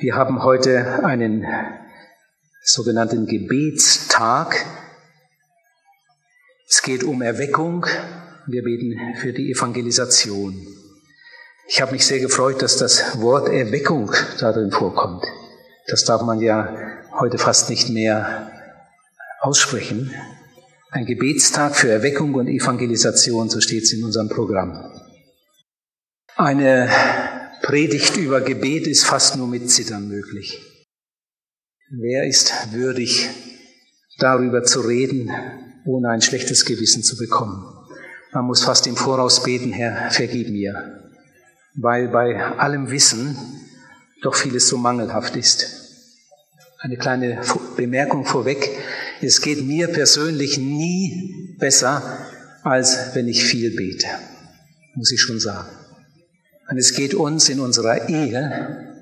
[0.00, 1.44] Wir haben heute einen
[2.62, 4.64] sogenannten Gebetstag.
[6.68, 7.84] Es geht um Erweckung.
[8.46, 10.54] Wir beten für die Evangelisation.
[11.66, 15.24] Ich habe mich sehr gefreut, dass das Wort Erweckung darin vorkommt.
[15.88, 18.52] Das darf man ja heute fast nicht mehr
[19.40, 20.14] aussprechen.
[20.92, 24.92] Ein Gebetstag für Erweckung und Evangelisation, so steht es in unserem Programm.
[26.36, 26.88] Eine
[27.68, 30.58] Predigt über Gebet ist fast nur mit Zittern möglich.
[31.90, 33.28] Wer ist würdig,
[34.18, 35.30] darüber zu reden,
[35.84, 37.62] ohne ein schlechtes Gewissen zu bekommen?
[38.32, 41.12] Man muss fast im Voraus beten, Herr, vergib mir,
[41.74, 43.36] weil bei allem Wissen
[44.22, 45.66] doch vieles so mangelhaft ist.
[46.78, 47.42] Eine kleine
[47.76, 48.66] Bemerkung vorweg.
[49.20, 52.18] Es geht mir persönlich nie besser,
[52.62, 54.06] als wenn ich viel bete,
[54.94, 55.77] muss ich schon sagen.
[56.70, 58.94] Und es geht uns in unserer Ehe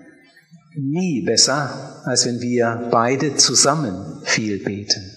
[0.76, 5.10] nie besser, als wenn wir beide zusammen viel beten.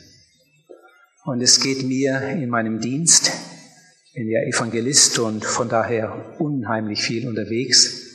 [1.25, 3.31] Und es geht mir in meinem Dienst,
[4.05, 8.07] ich bin ja Evangelist und von daher unheimlich viel unterwegs.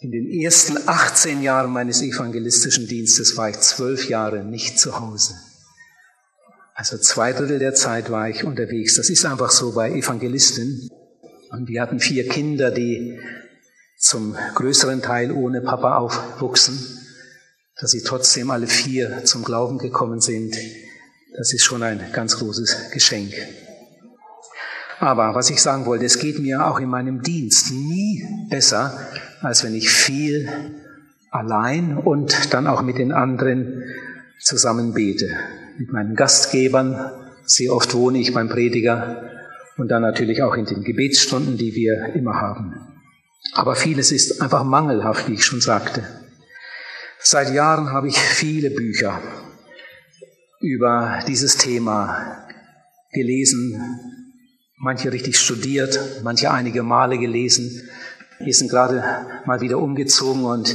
[0.00, 5.34] In den ersten 18 Jahren meines evangelistischen Dienstes war ich zwölf Jahre nicht zu Hause.
[6.74, 8.96] Also zwei Drittel der Zeit war ich unterwegs.
[8.96, 10.88] Das ist einfach so bei Evangelisten.
[11.50, 13.18] Und wir hatten vier Kinder, die
[13.98, 16.78] zum größeren Teil ohne Papa aufwuchsen.
[17.80, 20.56] Dass sie trotzdem alle vier zum Glauben gekommen sind,
[21.36, 23.32] das ist schon ein ganz großes Geschenk.
[24.98, 28.98] Aber was ich sagen wollte, es geht mir auch in meinem Dienst nie besser,
[29.40, 30.48] als wenn ich viel
[31.30, 33.84] allein und dann auch mit den anderen
[34.40, 35.30] zusammen bete.
[35.78, 37.12] Mit meinen Gastgebern,
[37.44, 39.37] sehr oft wohne ich beim Prediger
[39.78, 42.74] und dann natürlich auch in den Gebetsstunden, die wir immer haben.
[43.52, 46.02] Aber vieles ist einfach mangelhaft, wie ich schon sagte.
[47.20, 49.20] Seit Jahren habe ich viele Bücher
[50.60, 52.46] über dieses Thema
[53.12, 53.80] gelesen,
[54.76, 57.88] manche richtig studiert, manche einige Male gelesen.
[58.40, 59.02] Wir sind gerade
[59.46, 60.74] mal wieder umgezogen und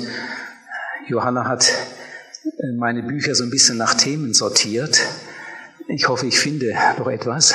[1.07, 1.71] Johanna hat
[2.77, 5.01] meine Bücher so ein bisschen nach Themen sortiert.
[5.87, 7.53] Ich hoffe, ich finde noch etwas.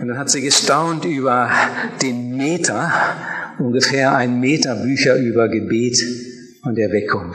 [0.00, 1.50] Und dann hat sie gestaunt über
[2.02, 2.92] den Meter,
[3.58, 6.00] ungefähr ein Meter Bücher über Gebet
[6.62, 7.34] und Erweckung.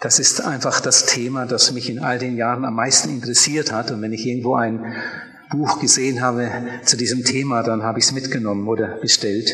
[0.00, 3.90] Das ist einfach das Thema, das mich in all den Jahren am meisten interessiert hat.
[3.90, 4.94] Und wenn ich irgendwo ein
[5.50, 6.48] Buch gesehen habe
[6.84, 9.52] zu diesem Thema, dann habe ich es mitgenommen oder bestellt.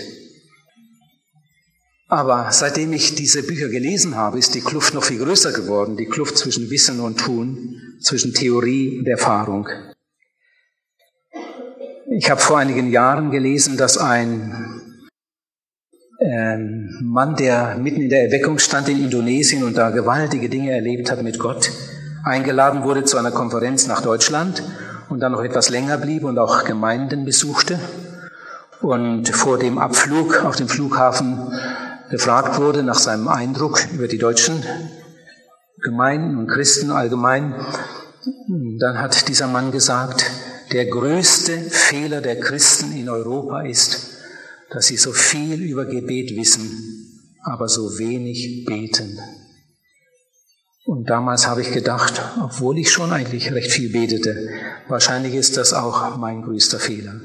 [2.09, 6.05] Aber seitdem ich diese Bücher gelesen habe, ist die Kluft noch viel größer geworden, die
[6.05, 9.69] Kluft zwischen Wissen und Tun, zwischen Theorie und Erfahrung.
[12.17, 14.83] Ich habe vor einigen Jahren gelesen, dass ein
[16.21, 21.11] ähm, Mann, der mitten in der Erweckung stand in Indonesien und da gewaltige Dinge erlebt
[21.11, 21.73] hat mit Gott,
[22.23, 24.63] eingeladen wurde zu einer Konferenz nach Deutschland
[25.09, 27.81] und dann noch etwas länger blieb und auch Gemeinden besuchte
[28.81, 31.53] und vor dem Abflug auf dem Flughafen
[32.11, 34.63] gefragt wurde nach seinem Eindruck über die deutschen
[35.83, 37.57] Gemeinden und Christen allgemein.
[38.79, 40.31] Dann hat dieser Mann gesagt,
[40.73, 44.19] der größte Fehler der Christen in Europa ist,
[44.71, 49.19] dass sie so viel über Gebet wissen, aber so wenig beten.
[50.85, 54.51] Und damals habe ich gedacht, obwohl ich schon eigentlich recht viel betete,
[54.89, 57.21] wahrscheinlich ist das auch mein größter Fehler.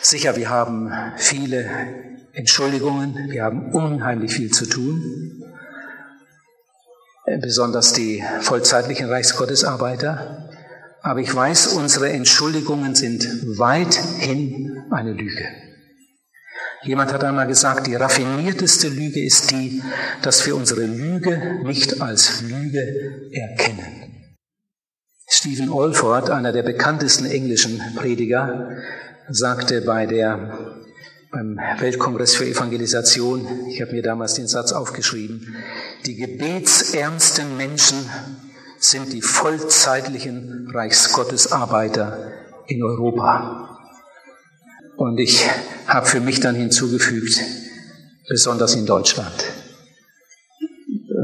[0.00, 1.70] Sicher, wir haben viele
[2.32, 5.42] Entschuldigungen, wir haben unheimlich viel zu tun,
[7.40, 10.48] besonders die vollzeitlichen Reichsgottesarbeiter.
[11.06, 13.28] Aber ich weiß, unsere Entschuldigungen sind
[13.58, 15.46] weithin eine Lüge.
[16.82, 19.84] Jemand hat einmal gesagt, die raffinierteste Lüge ist die,
[20.22, 24.34] dass wir unsere Lüge nicht als Lüge erkennen.
[25.28, 28.76] Stephen Alford, einer der bekanntesten englischen Prediger,
[29.28, 30.58] sagte bei der,
[31.30, 35.54] beim Weltkongress für Evangelisation, ich habe mir damals den Satz aufgeschrieben,
[36.04, 38.10] die gebetsernsten Menschen
[38.78, 42.32] sind die vollzeitlichen Reichsgottesarbeiter
[42.66, 43.78] in Europa.
[44.96, 45.48] Und ich
[45.86, 47.40] habe für mich dann hinzugefügt,
[48.28, 49.34] besonders in Deutschland,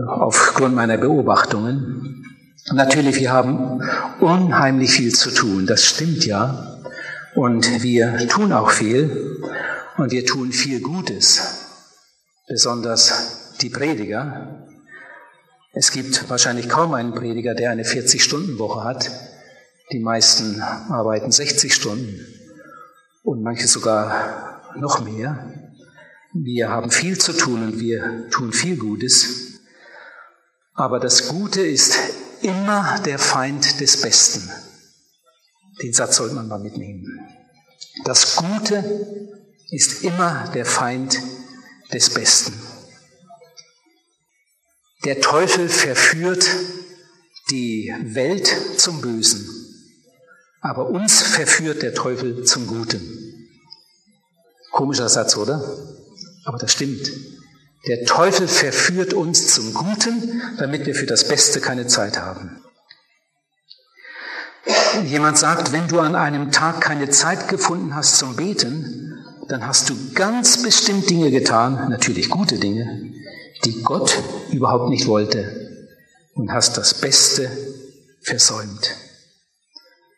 [0.07, 2.25] aufgrund meiner Beobachtungen.
[2.73, 3.83] Natürlich, wir haben
[4.21, 6.81] unheimlich viel zu tun, das stimmt ja.
[7.35, 9.41] Und wir tun auch viel
[9.97, 11.67] und wir tun viel Gutes,
[12.47, 14.67] besonders die Prediger,
[15.75, 19.11] es gibt wahrscheinlich kaum einen Prediger, der eine 40-Stunden-Woche hat.
[19.91, 22.27] Die meisten arbeiten 60 Stunden
[23.23, 25.73] und manche sogar noch mehr.
[26.35, 29.61] Wir haben viel zu tun und wir tun viel Gutes.
[30.75, 31.97] Aber das Gute ist
[32.43, 34.51] immer der Feind des Besten.
[35.83, 37.07] Den Satz sollte man mal mitnehmen.
[38.05, 39.33] Das Gute
[39.71, 41.19] ist immer der Feind
[41.93, 42.53] des Besten.
[45.05, 46.49] Der Teufel verführt
[47.51, 49.49] die Welt zum Bösen,
[50.61, 53.49] aber uns verführt der Teufel zum Guten.
[54.71, 55.65] Komischer Satz, oder?
[56.45, 57.11] Aber das stimmt.
[57.89, 62.63] Der Teufel verführt uns zum Guten, damit wir für das Beste keine Zeit haben.
[65.07, 69.19] Jemand sagt, wenn du an einem Tag keine Zeit gefunden hast zum Beten,
[69.49, 73.13] dann hast du ganz bestimmt Dinge getan, natürlich gute Dinge,
[73.65, 75.89] die Gott überhaupt nicht wollte
[76.35, 77.51] und hast das Beste
[78.23, 78.97] versäumt.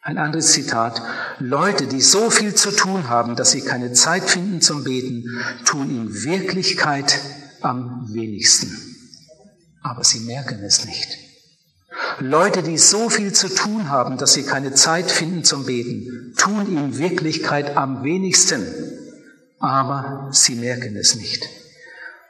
[0.02, 1.00] Ein anderes Zitat.
[1.38, 5.24] Leute, die so viel zu tun haben, dass sie keine Zeit finden zum Beten,
[5.64, 7.18] tun in Wirklichkeit
[7.62, 8.76] am wenigsten.
[9.82, 11.08] Aber sie merken es nicht.
[12.18, 16.66] Leute, die so viel zu tun haben, dass sie keine Zeit finden zum Beten, tun
[16.66, 18.66] in Wirklichkeit am wenigsten.
[19.58, 21.48] Aber sie merken es nicht.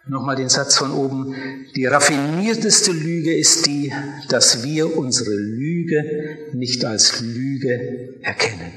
[0.07, 1.35] Nochmal den Satz von oben.
[1.75, 3.91] Die raffinierteste Lüge ist die,
[4.29, 8.73] dass wir unsere Lüge nicht als Lüge erkennen.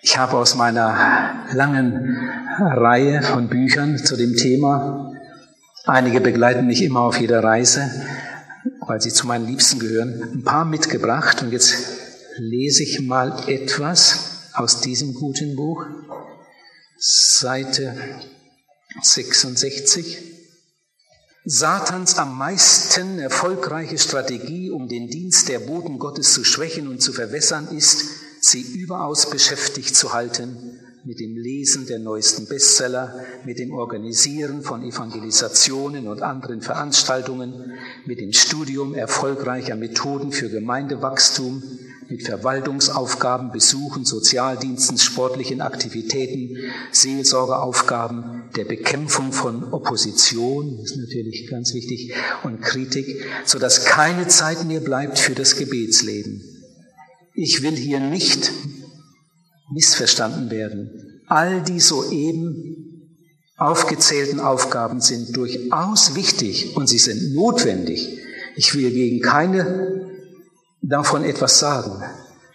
[0.00, 2.16] Ich habe aus meiner langen
[2.58, 5.12] Reihe von Büchern zu dem Thema,
[5.86, 7.90] einige begleiten mich immer auf jeder Reise,
[8.86, 11.74] weil sie zu meinen Liebsten gehören, ein paar mitgebracht und jetzt
[12.36, 15.84] lese ich mal etwas aus diesem guten Buch.
[16.96, 17.96] Seite
[19.02, 20.18] 66.
[21.44, 27.12] Satans am meisten erfolgreiche Strategie, um den Dienst der Boten Gottes zu schwächen und zu
[27.12, 28.06] verwässern, ist,
[28.40, 34.82] sie überaus beschäftigt zu halten mit dem Lesen der neuesten Bestseller, mit dem Organisieren von
[34.82, 37.72] Evangelisationen und anderen Veranstaltungen,
[38.06, 41.62] mit dem Studium erfolgreicher Methoden für Gemeindewachstum,
[42.08, 46.56] mit Verwaltungsaufgaben, Besuchen, Sozialdiensten, sportlichen Aktivitäten,
[46.92, 54.28] Seelsorgeaufgaben, der Bekämpfung von Opposition, das ist natürlich ganz wichtig, und Kritik, so dass keine
[54.28, 56.42] Zeit mehr bleibt für das Gebetsleben.
[57.34, 58.52] Ich will hier nicht
[59.72, 61.22] missverstanden werden.
[61.26, 62.84] All die soeben
[63.56, 68.18] aufgezählten Aufgaben sind durchaus wichtig und sie sind notwendig.
[68.56, 70.03] Ich will gegen keine
[70.88, 72.02] davon etwas sagen.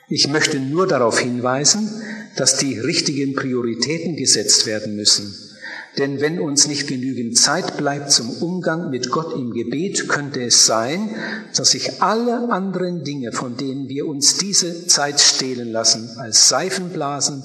[0.07, 1.89] Ich möchte nur darauf hinweisen,
[2.35, 5.35] dass die richtigen Prioritäten gesetzt werden müssen.
[5.97, 10.65] Denn wenn uns nicht genügend Zeit bleibt zum Umgang mit Gott im Gebet, könnte es
[10.65, 11.09] sein,
[11.55, 17.43] dass sich alle anderen Dinge, von denen wir uns diese Zeit stehlen lassen, als Seifenblasen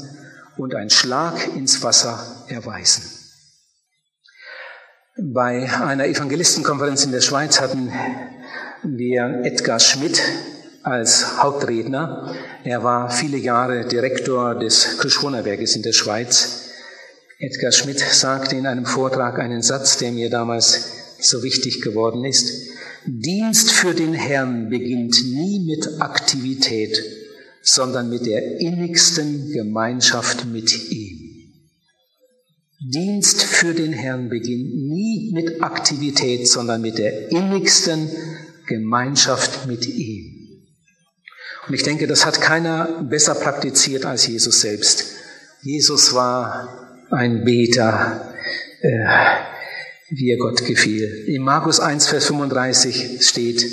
[0.57, 3.03] und ein Schlag ins Wasser erweisen.
[5.17, 7.93] Bei einer Evangelistenkonferenz in der Schweiz hatten
[8.83, 10.21] wir Edgar Schmidt
[10.85, 12.35] als Hauptredner.
[12.63, 16.71] Er war viele Jahre Direktor des Krischwohnerwerkes in der Schweiz.
[17.39, 22.53] Edgar Schmidt sagte in einem Vortrag einen Satz, der mir damals so wichtig geworden ist.
[23.07, 27.03] Dienst für den Herrn beginnt nie mit Aktivität,
[27.63, 31.25] sondern mit der innigsten Gemeinschaft mit ihm.
[32.93, 38.11] Dienst für den Herrn beginnt nie mit Aktivität, sondern mit der innigsten
[38.67, 40.24] Gemeinschaft mit ihm.
[41.67, 45.07] Und ich denke, das hat keiner besser praktiziert als Jesus selbst.
[45.63, 48.35] Jesus war ein Beter,
[48.81, 48.89] äh,
[50.11, 51.25] wie er Gott gefiel.
[51.27, 53.65] In Markus 1, Vers 35 steht,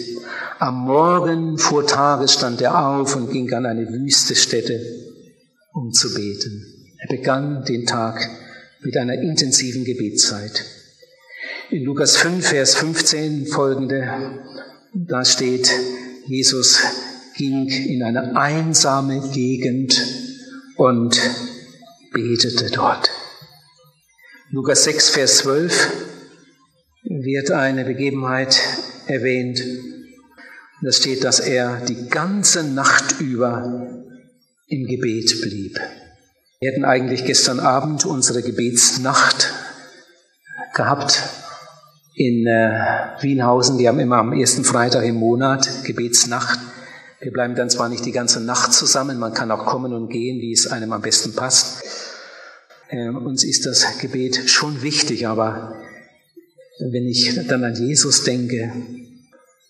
[0.60, 4.80] am Morgen vor Tages stand er auf und ging an eine wüste Stätte,
[5.74, 6.66] um zu beten.
[7.00, 8.30] Er begann den Tag
[8.82, 10.64] mit einer intensiven Gebetszeit.
[11.72, 14.40] In Lukas 5, Vers 15 folgende,
[14.94, 15.72] da steht,
[16.28, 16.80] Jesus
[17.36, 20.02] ging in eine einsame Gegend
[20.78, 21.20] und
[22.12, 23.10] betete dort.
[24.50, 25.92] Lukas 6, Vers 12
[27.04, 28.60] wird eine Begebenheit
[29.08, 29.64] erwähnt.
[30.82, 34.04] Da steht, dass er die ganze Nacht über
[34.68, 35.80] im Gebet blieb.
[36.60, 39.54] Wir hätten eigentlich gestern Abend unsere Gebetsnacht
[40.74, 41.24] gehabt
[42.16, 43.78] in äh, Wienhausen.
[43.78, 46.60] Die haben immer am ersten Freitag im Monat Gebetsnacht.
[47.22, 50.42] Wir bleiben dann zwar nicht die ganze Nacht zusammen, man kann auch kommen und gehen,
[50.42, 51.84] wie es einem am besten passt.
[52.90, 55.76] Ähm, uns ist das Gebet schon wichtig, aber
[56.80, 58.74] wenn ich dann an Jesus denke,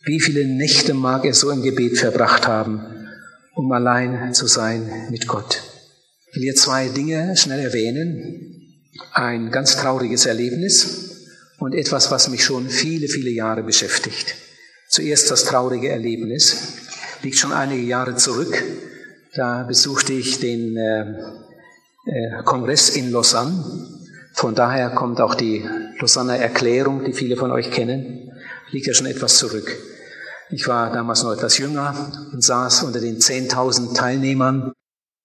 [0.06, 3.10] wie viele Nächte mag er so im Gebet verbracht haben,
[3.54, 5.62] um allein zu sein mit Gott.
[6.30, 8.58] Ich will hier zwei Dinge schnell erwähnen.
[9.14, 11.28] ein ganz trauriges Erlebnis
[11.60, 14.36] und etwas, was mich schon viele, viele Jahre beschäftigt.
[14.90, 16.56] Zuerst das traurige Erlebnis,
[17.24, 18.64] liegt schon einige Jahre zurück.
[19.36, 21.02] Da besuchte ich den äh,
[22.06, 23.64] äh, Kongress in Lausanne.
[24.34, 25.68] Von daher kommt auch die
[26.00, 28.32] Lausanner Erklärung, die viele von euch kennen,
[28.72, 29.78] liegt ja schon etwas zurück.
[30.50, 34.74] Ich war damals noch etwas jünger und saß unter den 10.000 Teilnehmern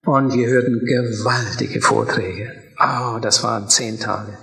[0.05, 2.53] und wir hörten gewaltige Vorträge.
[2.79, 4.37] Oh, das waren zehn Tage.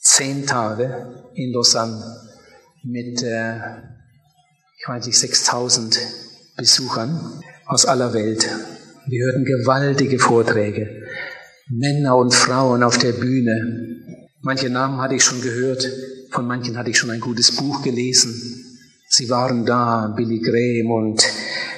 [0.00, 2.00] Zehn Tage in Lausanne
[2.84, 3.56] mit, äh,
[4.78, 5.98] ich weiß nicht, 6000
[6.56, 8.48] Besuchern aus aller Welt.
[9.06, 11.02] Wir hörten gewaltige Vorträge.
[11.68, 14.28] Männer und Frauen auf der Bühne.
[14.40, 15.90] Manche Namen hatte ich schon gehört,
[16.30, 18.34] von manchen hatte ich schon ein gutes Buch gelesen.
[19.08, 21.26] Sie waren da, Billy Graham und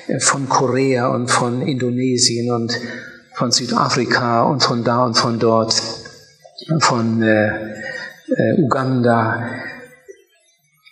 [0.09, 2.79] äh, von Korea und von Indonesien und
[3.35, 5.81] von Südafrika und von da und von dort,
[6.81, 9.49] von äh, äh, Uganda.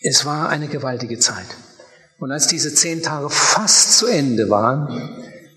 [0.00, 1.46] Es war eine gewaltige Zeit.
[2.18, 4.88] Und als diese zehn Tage fast zu Ende waren,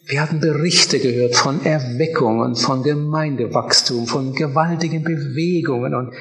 [0.07, 6.13] wir hatten Berichte gehört von Erweckungen, von Gemeindewachstum, von gewaltigen Bewegungen und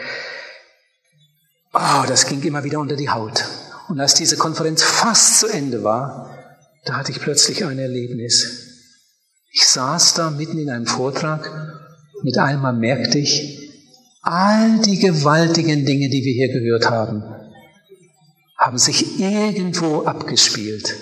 [1.72, 3.44] oh, das ging immer wieder unter die Haut.
[3.88, 6.36] Und als diese Konferenz fast zu Ende war,
[6.84, 8.66] da hatte ich plötzlich ein Erlebnis.
[9.52, 11.48] Ich saß da mitten in einem Vortrag,
[12.22, 13.70] mit einmal merkte ich,
[14.22, 17.22] all die gewaltigen Dinge, die wir hier gehört haben,
[18.66, 20.96] haben sich irgendwo abgespielt.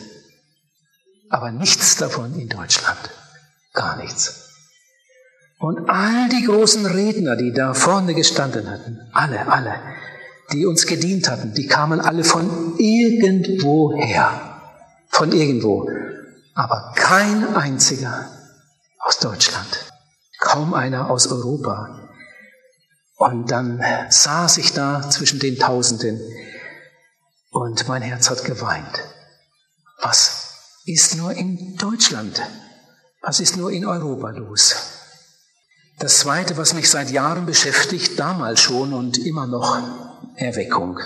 [1.30, 2.98] Aber nichts davon in Deutschland.
[3.72, 4.50] Gar nichts.
[5.58, 9.80] Und all die großen Redner, die da vorne gestanden hatten, alle, alle,
[10.52, 14.60] die uns gedient hatten, die kamen alle von irgendwo her.
[15.08, 15.88] Von irgendwo.
[16.52, 18.28] Aber kein einziger
[18.98, 19.86] aus Deutschland,
[20.38, 22.10] kaum einer aus Europa.
[23.16, 26.20] Und dann saß ich da zwischen den Tausenden
[27.54, 29.00] und mein Herz hat geweint.
[30.02, 32.42] Was ist nur in Deutschland?
[33.22, 34.74] Was ist nur in Europa los?
[36.00, 39.78] Das Zweite, was mich seit Jahren beschäftigt, damals schon und immer noch,
[40.34, 40.98] Erweckung.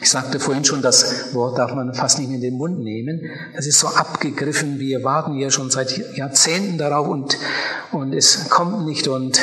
[0.00, 3.20] Ich sagte vorhin schon, das Wort darf man fast nicht in den Mund nehmen.
[3.54, 4.80] Das ist so abgegriffen.
[4.80, 7.38] Wir warten ja schon seit Jahrzehnten darauf und,
[7.92, 9.38] und es kommt nicht und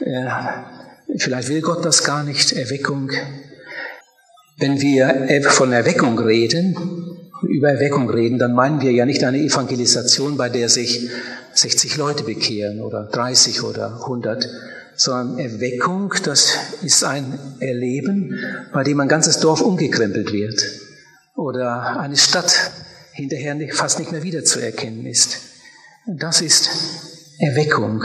[0.00, 0.26] äh,
[1.18, 2.52] vielleicht will Gott das gar nicht.
[2.52, 3.10] Erweckung.
[4.60, 6.76] Wenn wir von Erweckung reden,
[7.48, 11.08] über Erweckung reden, dann meinen wir ja nicht eine Evangelisation, bei der sich
[11.54, 14.46] 60 Leute bekehren oder 30 oder 100,
[14.94, 16.52] sondern Erweckung, das
[16.82, 18.38] ist ein Erleben,
[18.72, 20.62] bei dem ein ganzes Dorf umgekrempelt wird
[21.36, 22.70] oder eine Stadt
[23.12, 25.38] hinterher fast nicht mehr wiederzuerkennen ist.
[26.06, 26.68] Das ist
[27.38, 28.04] Erweckung.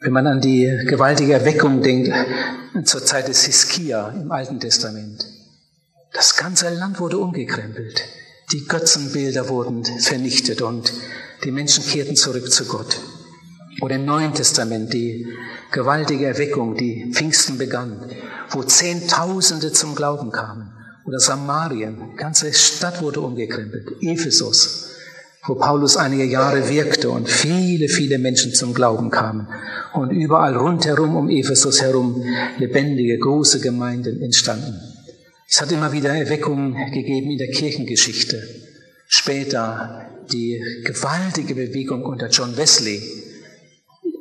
[0.00, 2.14] Wenn man an die gewaltige Erweckung denkt,
[2.84, 5.26] zur Zeit des Hiskia im Alten Testament.
[6.12, 8.04] Das ganze Land wurde umgekrempelt.
[8.52, 10.92] Die Götzenbilder wurden vernichtet und
[11.42, 13.00] die Menschen kehrten zurück zu Gott.
[13.80, 15.26] Oder im Neuen Testament die
[15.72, 18.00] gewaltige Erweckung, die Pfingsten begann,
[18.50, 20.72] wo Zehntausende zum Glauben kamen.
[21.06, 23.88] Oder Samarien, ganze Stadt wurde umgekrempelt.
[24.00, 24.87] Ephesus,
[25.48, 29.48] wo Paulus einige Jahre wirkte und viele, viele Menschen zum Glauben kamen.
[29.94, 32.22] Und überall rundherum um Ephesus herum
[32.58, 34.78] lebendige, große Gemeinden entstanden.
[35.48, 38.46] Es hat immer wieder Erweckungen gegeben in der Kirchengeschichte.
[39.06, 43.00] Später die gewaltige Bewegung unter John Wesley,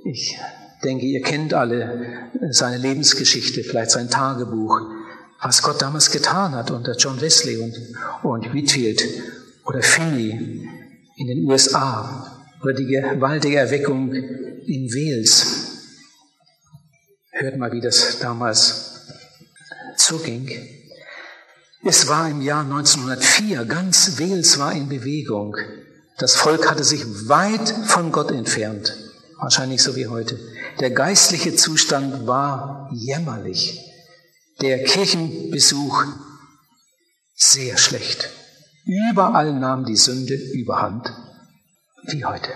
[0.06, 0.38] ich
[0.86, 4.80] denke, ihr kennt alle seine Lebensgeschichte, vielleicht sein Tagebuch,
[5.42, 7.76] was Gott damals getan hat unter John Wesley und,
[8.24, 9.04] und Whitfield
[9.66, 10.70] oder Finney
[11.18, 15.74] in den USA oder die gewaltige Erweckung in Wales.
[17.32, 19.08] Hört mal, wie das damals
[19.98, 20.50] zuging.
[21.84, 25.56] Es war im Jahr 1904, ganz Wales war in Bewegung.
[26.18, 28.96] Das Volk hatte sich weit von Gott entfernt
[29.40, 30.40] wahrscheinlich so wie heute.
[30.80, 33.80] Der geistliche Zustand war jämmerlich.
[34.62, 36.04] Der Kirchenbesuch
[37.36, 38.30] sehr schlecht.
[38.88, 41.12] Überall nahm die Sünde überhand,
[42.03, 42.51] wie heute.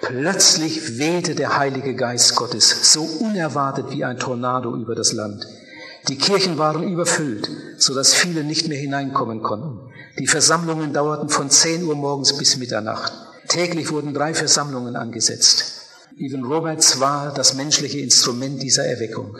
[0.00, 5.46] Plötzlich wehte der Heilige Geist Gottes so unerwartet wie ein Tornado über das Land.
[6.08, 9.92] Die Kirchen waren überfüllt, so dass viele nicht mehr hineinkommen konnten.
[10.18, 13.12] Die Versammlungen dauerten von 10 Uhr morgens bis Mitternacht.
[13.48, 15.90] Täglich wurden drei Versammlungen angesetzt.
[16.16, 19.36] Even Roberts war das menschliche Instrument dieser Erweckung.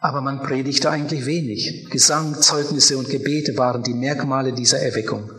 [0.00, 1.90] Aber man predigte eigentlich wenig.
[1.90, 5.30] Gesang, Zeugnisse und Gebete waren die Merkmale dieser Erweckung.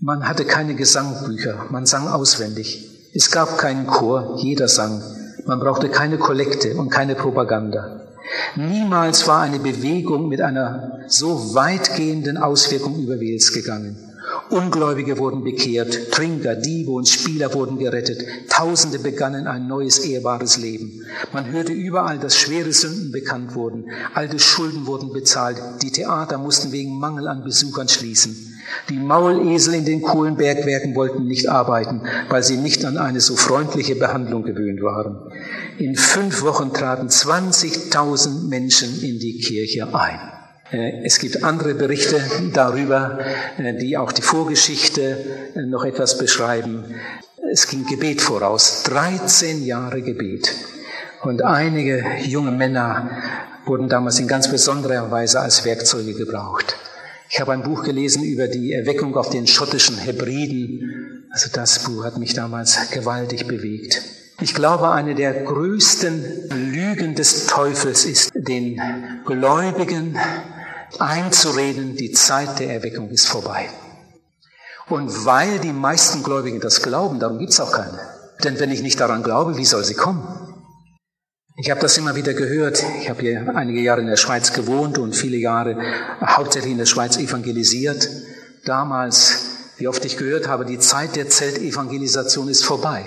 [0.00, 2.88] Man hatte keine Gesangbücher, man sang auswendig.
[3.14, 5.02] Es gab keinen Chor, jeder sang.
[5.44, 8.06] Man brauchte keine Kollekte und keine Propaganda.
[8.54, 13.96] Niemals war eine Bewegung mit einer so weitgehenden Auswirkung über Wales gegangen.
[14.50, 21.02] Ungläubige wurden bekehrt, Trinker, Diebe und Spieler wurden gerettet, Tausende begannen ein neues ehrbares Leben.
[21.32, 26.70] Man hörte überall, dass schwere Sünden bekannt wurden, alte Schulden wurden bezahlt, die Theater mussten
[26.70, 28.47] wegen Mangel an Besuchern schließen.
[28.88, 33.96] Die Maulesel in den Kohlenbergwerken wollten nicht arbeiten, weil sie nicht an eine so freundliche
[33.96, 35.30] Behandlung gewöhnt waren.
[35.78, 40.20] In fünf Wochen traten 20.000 Menschen in die Kirche ein.
[40.70, 42.20] Äh, es gibt andere Berichte
[42.52, 43.18] darüber,
[43.58, 46.84] äh, die auch die Vorgeschichte äh, noch etwas beschreiben.
[47.50, 50.54] Es ging Gebet voraus, 13 Jahre Gebet.
[51.22, 53.10] Und einige junge Männer
[53.64, 56.76] wurden damals in ganz besonderer Weise als Werkzeuge gebraucht.
[57.30, 61.26] Ich habe ein Buch gelesen über die Erweckung auf den schottischen Hebriden.
[61.30, 64.02] Also das Buch hat mich damals gewaltig bewegt.
[64.40, 68.80] Ich glaube, eine der größten Lügen des Teufels ist, den
[69.26, 70.16] Gläubigen
[70.98, 73.68] einzureden, die Zeit der Erweckung ist vorbei.
[74.88, 77.98] Und weil die meisten Gläubigen das glauben, darum gibt es auch keine.
[78.42, 80.37] Denn wenn ich nicht daran glaube, wie soll sie kommen?
[81.60, 82.84] Ich habe das immer wieder gehört.
[83.00, 85.76] Ich habe hier einige Jahre in der Schweiz gewohnt und viele Jahre
[86.24, 88.08] hauptsächlich in der Schweiz evangelisiert.
[88.64, 93.06] Damals, wie oft ich gehört habe, die Zeit der Zeltevangelisation ist vorbei.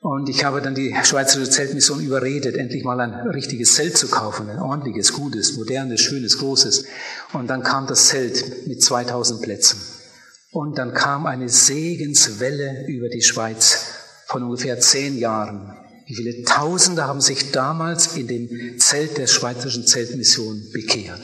[0.00, 4.48] Und ich habe dann die Schweizerische Zeltmission überredet, endlich mal ein richtiges Zelt zu kaufen,
[4.48, 6.84] ein ordentliches, gutes, modernes, schönes, großes.
[7.32, 9.80] Und dann kam das Zelt mit 2000 Plätzen.
[10.52, 13.86] Und dann kam eine Segenswelle über die Schweiz
[14.26, 15.76] von ungefähr zehn Jahren.
[16.10, 21.20] Wie viele Tausende haben sich damals in dem Zelt der Schweizerischen Zeltmission bekehrt?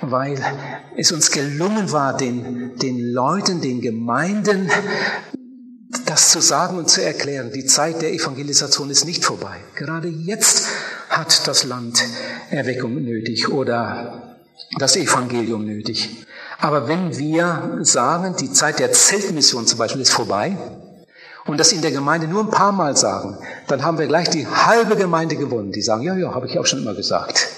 [0.00, 0.44] Weil
[0.96, 4.72] es uns gelungen war, den, den Leuten, den Gemeinden,
[6.04, 7.52] das zu sagen und zu erklären.
[7.52, 9.56] Die Zeit der Evangelisation ist nicht vorbei.
[9.76, 10.66] Gerade jetzt
[11.10, 12.04] hat das Land
[12.50, 14.36] Erweckung nötig oder
[14.80, 16.26] das Evangelium nötig.
[16.58, 20.56] Aber wenn wir sagen, die Zeit der Zeltmission zum Beispiel ist vorbei,
[21.48, 24.46] und das in der Gemeinde nur ein paar Mal sagen, dann haben wir gleich die
[24.46, 25.72] halbe Gemeinde gewonnen.
[25.72, 27.48] Die sagen, ja, ja, habe ich auch schon immer gesagt.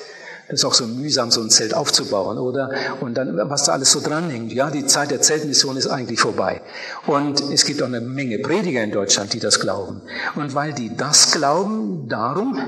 [0.51, 2.71] Das ist auch so mühsam, so ein Zelt aufzubauen, oder?
[3.01, 4.53] Und dann, was da alles so dranhängt.
[4.53, 6.61] Ja, die Zeit der Zeltmission ist eigentlich vorbei.
[7.07, 10.03] Und es gibt auch eine Menge Prediger in Deutschland, die das glauben.
[10.35, 12.59] Und weil die das glauben, darum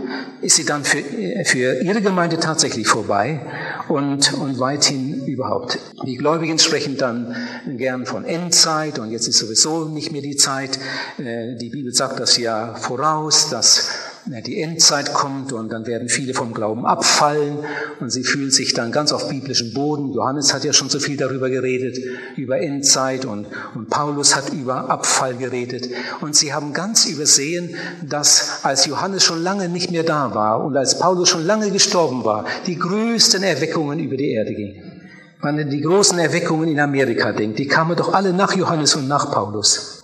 [0.41, 1.03] ist sie dann für,
[1.45, 3.41] für ihre Gemeinde tatsächlich vorbei
[3.89, 5.79] und, und weithin überhaupt.
[6.07, 7.35] Die Gläubigen sprechen dann
[7.67, 10.79] gern von Endzeit und jetzt ist sowieso nicht mehr die Zeit.
[11.19, 13.89] Äh, die Bibel sagt das ja voraus, dass
[14.27, 17.59] die Endzeit kommt und dann werden viele vom Glauben abfallen
[17.99, 20.13] und sie fühlen sich dann ganz auf biblischen Boden.
[20.13, 21.99] Johannes hat ja schon so viel darüber geredet,
[22.37, 25.89] über Endzeit und, und Paulus hat über Abfall geredet.
[26.21, 30.77] Und sie haben ganz übersehen, dass als Johannes schon lange nicht mehr da war und
[30.77, 35.01] als Paulus schon lange gestorben war, die größten Erweckungen über die Erde gingen.
[35.41, 39.33] Man die großen Erweckungen in Amerika denkt, die kamen doch alle nach Johannes und nach
[39.33, 40.02] Paulus.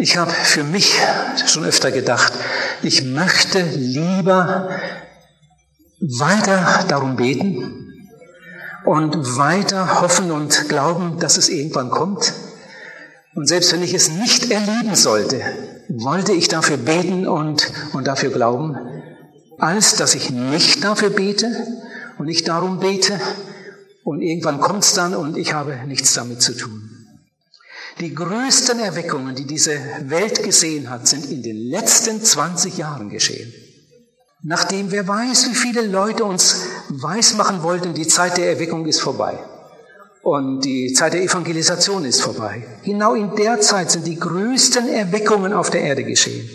[0.00, 0.98] Ich habe für mich
[1.44, 2.32] schon öfter gedacht,
[2.82, 4.70] ich möchte lieber
[6.00, 8.00] weiter darum beten
[8.86, 12.32] und weiter hoffen und glauben, dass es irgendwann kommt.
[13.34, 15.42] Und selbst wenn ich es nicht erleben sollte,
[15.90, 18.78] wollte ich dafür beten und, und dafür glauben,
[19.58, 21.46] als dass ich nicht dafür bete
[22.16, 23.20] und nicht darum bete
[24.02, 26.89] und irgendwann kommt es dann und ich habe nichts damit zu tun.
[28.00, 33.52] Die größten Erweckungen, die diese Welt gesehen hat, sind in den letzten 20 Jahren geschehen.
[34.42, 39.38] Nachdem wer weiß, wie viele Leute uns weismachen wollten, die Zeit der Erweckung ist vorbei.
[40.22, 42.62] Und die Zeit der Evangelisation ist vorbei.
[42.84, 46.48] Genau in der Zeit sind die größten Erweckungen auf der Erde geschehen.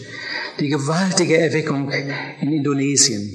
[0.59, 3.31] Die gewaltige Erweckung in Indonesien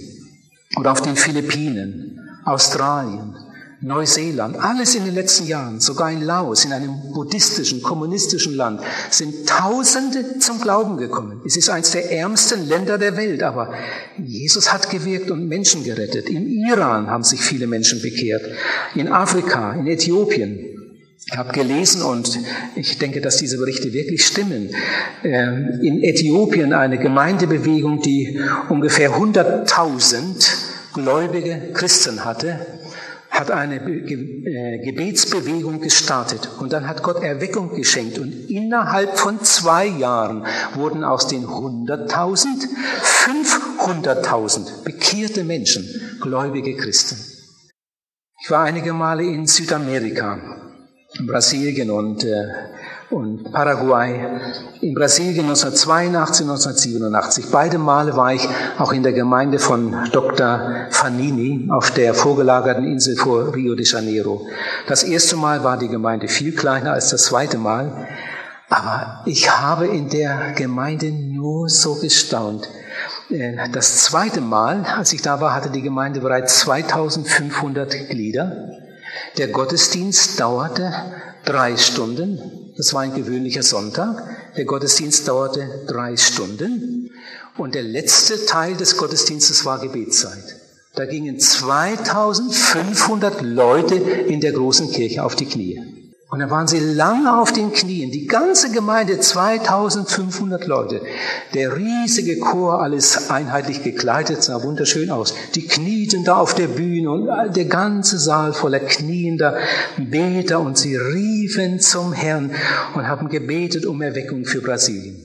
[0.76, 3.36] oder auf den Philippinen, Australien,
[3.82, 9.48] Neuseeland, alles in den letzten Jahren, sogar in Laos, in einem buddhistischen, kommunistischen Land, sind
[9.48, 11.40] Tausende zum Glauben gekommen.
[11.46, 13.72] Es ist eines der ärmsten Länder der Welt, aber
[14.18, 16.28] Jesus hat gewirkt und Menschen gerettet.
[16.28, 18.42] Im Iran haben sich viele Menschen bekehrt,
[18.94, 20.58] in Afrika, in Äthiopien.
[21.26, 22.38] Ich habe gelesen und
[22.74, 24.74] ich denke, dass diese Berichte wirklich stimmen.
[25.22, 32.66] Ähm, in Äthiopien eine Gemeindebewegung, die ungefähr 100.000 gläubige Christen hatte,
[33.40, 39.86] hat eine äh, Gebetsbewegung gestartet und dann hat Gott Erweckung geschenkt und innerhalb von zwei
[39.86, 42.68] Jahren wurden aus den 100.000
[43.20, 47.16] 500.000 bekehrte Menschen, gläubige Christen.
[48.42, 50.38] Ich war einige Male in Südamerika,
[51.18, 52.46] in Brasilien und äh,
[53.10, 54.20] und Paraguay,
[54.80, 57.46] in Brasilien 1982, 1987.
[57.50, 60.86] Beide Male war ich auch in der Gemeinde von Dr.
[60.90, 64.46] Fanini auf der vorgelagerten Insel vor Rio de Janeiro.
[64.86, 68.06] Das erste Mal war die Gemeinde viel kleiner als das zweite Mal,
[68.68, 72.68] aber ich habe in der Gemeinde nur so gestaunt.
[73.28, 78.70] Äh, das zweite Mal, als ich da war, hatte die Gemeinde bereits 2500 Glieder.
[79.36, 80.92] Der Gottesdienst dauerte
[81.44, 82.72] drei Stunden.
[82.76, 84.54] Das war ein gewöhnlicher Sonntag.
[84.56, 87.10] Der Gottesdienst dauerte drei Stunden.
[87.56, 90.56] Und der letzte Teil des Gottesdienstes war Gebetszeit.
[90.94, 95.99] Da gingen 2500 Leute in der großen Kirche auf die Knie.
[96.30, 101.02] Und dann waren sie lange auf den Knien, die ganze Gemeinde, 2500 Leute.
[101.54, 105.34] Der riesige Chor, alles einheitlich gekleidet, sah wunderschön aus.
[105.56, 109.56] Die knieten da auf der Bühne und der ganze Saal voller kniender
[109.96, 112.52] Beter und sie riefen zum Herrn
[112.94, 115.16] und haben gebetet um Erweckung für Brasilien.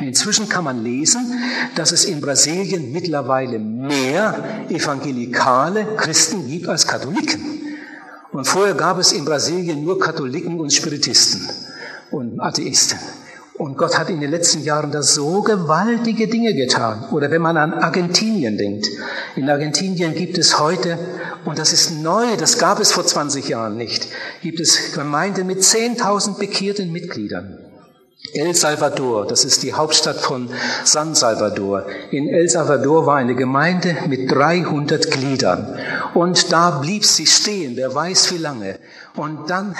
[0.00, 1.40] Inzwischen kann man lesen,
[1.76, 7.71] dass es in Brasilien mittlerweile mehr evangelikale Christen gibt als Katholiken.
[8.32, 11.48] Und vorher gab es in Brasilien nur Katholiken und Spiritisten
[12.10, 12.98] und Atheisten.
[13.54, 17.04] Und Gott hat in den letzten Jahren da so gewaltige Dinge getan.
[17.12, 18.88] Oder wenn man an Argentinien denkt.
[19.36, 20.98] In Argentinien gibt es heute,
[21.44, 24.08] und das ist neu, das gab es vor 20 Jahren nicht,
[24.42, 27.71] gibt es Gemeinden mit 10.000 bekehrten Mitgliedern.
[28.34, 30.48] El Salvador, das ist die Hauptstadt von
[30.84, 31.86] San Salvador.
[32.12, 35.76] In El Salvador war eine Gemeinde mit 300 Gliedern.
[36.14, 38.78] Und da blieb sie stehen, wer weiß wie lange.
[39.16, 39.74] Und dann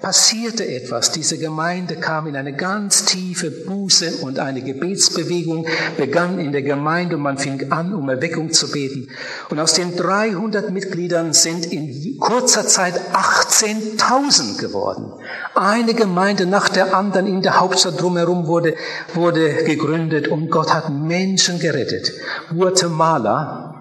[0.00, 1.10] passierte etwas.
[1.12, 7.16] Diese Gemeinde kam in eine ganz tiefe Buße und eine Gebetsbewegung begann in der Gemeinde
[7.16, 9.08] und man fing an, um Erweckung zu beten.
[9.48, 15.12] Und aus den 300 Mitgliedern sind in kurzer Zeit 18.000 geworden.
[15.54, 18.74] Eine Gemeinde nach der anderen in der Hauptstadt drumherum wurde,
[19.14, 22.12] wurde gegründet und Gott hat Menschen gerettet.
[22.50, 23.75] Guatemala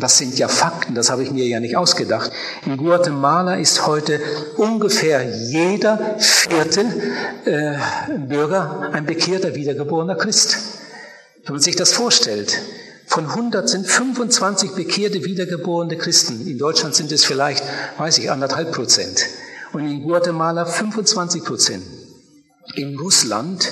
[0.00, 2.30] das sind ja Fakten, das habe ich mir ja nicht ausgedacht.
[2.64, 4.20] In Guatemala ist heute
[4.56, 6.84] ungefähr jeder vierte
[7.44, 7.76] äh,
[8.18, 10.56] Bürger ein bekehrter, wiedergeborener Christ.
[11.44, 12.58] Wenn man sich das vorstellt,
[13.06, 16.46] von 100 sind 25 bekehrte, wiedergeborene Christen.
[16.46, 17.62] In Deutschland sind es vielleicht,
[17.98, 19.26] weiß ich, anderthalb Prozent.
[19.72, 21.84] Und in Guatemala 25 Prozent.
[22.74, 23.70] In Russland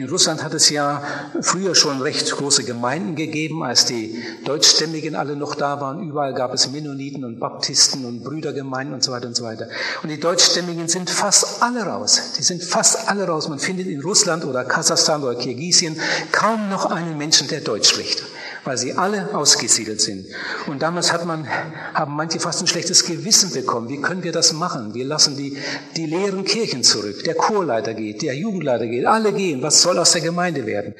[0.00, 1.02] in Russland hat es ja
[1.40, 6.02] früher schon recht große Gemeinden gegeben, als die Deutschstämmigen alle noch da waren.
[6.02, 9.68] Überall gab es Mennoniten und Baptisten und Brüdergemeinden und so weiter und so weiter.
[10.02, 12.32] Und die Deutschstämmigen sind fast alle raus.
[12.38, 13.48] Die sind fast alle raus.
[13.48, 16.00] Man findet in Russland oder Kasachstan oder Kirgisien
[16.32, 18.22] kaum noch einen Menschen, der Deutsch spricht
[18.64, 20.26] weil sie alle ausgesiedelt sind.
[20.66, 21.46] Und damals hat man,
[21.94, 23.88] haben manche fast ein schlechtes Gewissen bekommen.
[23.88, 24.94] Wie können wir das machen?
[24.94, 25.56] Wir lassen die,
[25.96, 27.24] die leeren Kirchen zurück.
[27.24, 29.62] Der Chorleiter geht, der Jugendleiter geht, alle gehen.
[29.62, 30.94] Was soll aus der Gemeinde werden?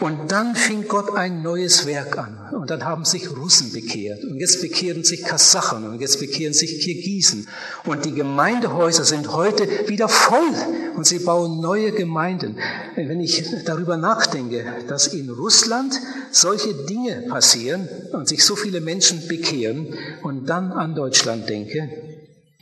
[0.00, 2.38] Und dann fing Gott ein neues Werk an.
[2.52, 4.24] Und dann haben sich Russen bekehrt.
[4.24, 5.88] Und jetzt bekehren sich Kasachen.
[5.88, 7.48] Und jetzt bekehren sich Kirgisen.
[7.84, 10.54] Und die Gemeindehäuser sind heute wieder voll.
[10.96, 12.56] Und sie bauen neue Gemeinden.
[12.96, 15.94] Wenn ich darüber nachdenke, dass in Russland
[16.30, 21.88] solche Dinge passieren und sich so viele Menschen bekehren und dann an Deutschland denke,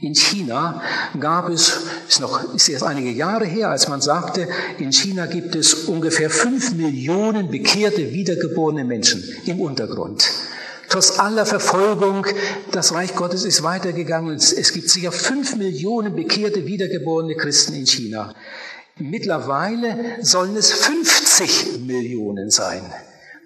[0.00, 0.80] in China
[1.18, 4.46] gab es, ist noch, ist erst einige Jahre her, als man sagte,
[4.78, 10.30] in China gibt es ungefähr fünf Millionen bekehrte, wiedergeborene Menschen im Untergrund.
[10.88, 12.26] Trotz aller Verfolgung,
[12.70, 14.36] das Reich Gottes ist weitergegangen.
[14.36, 18.34] Es gibt sicher fünf Millionen bekehrte, wiedergeborene Christen in China.
[18.98, 22.82] Mittlerweile sollen es 50 Millionen sein.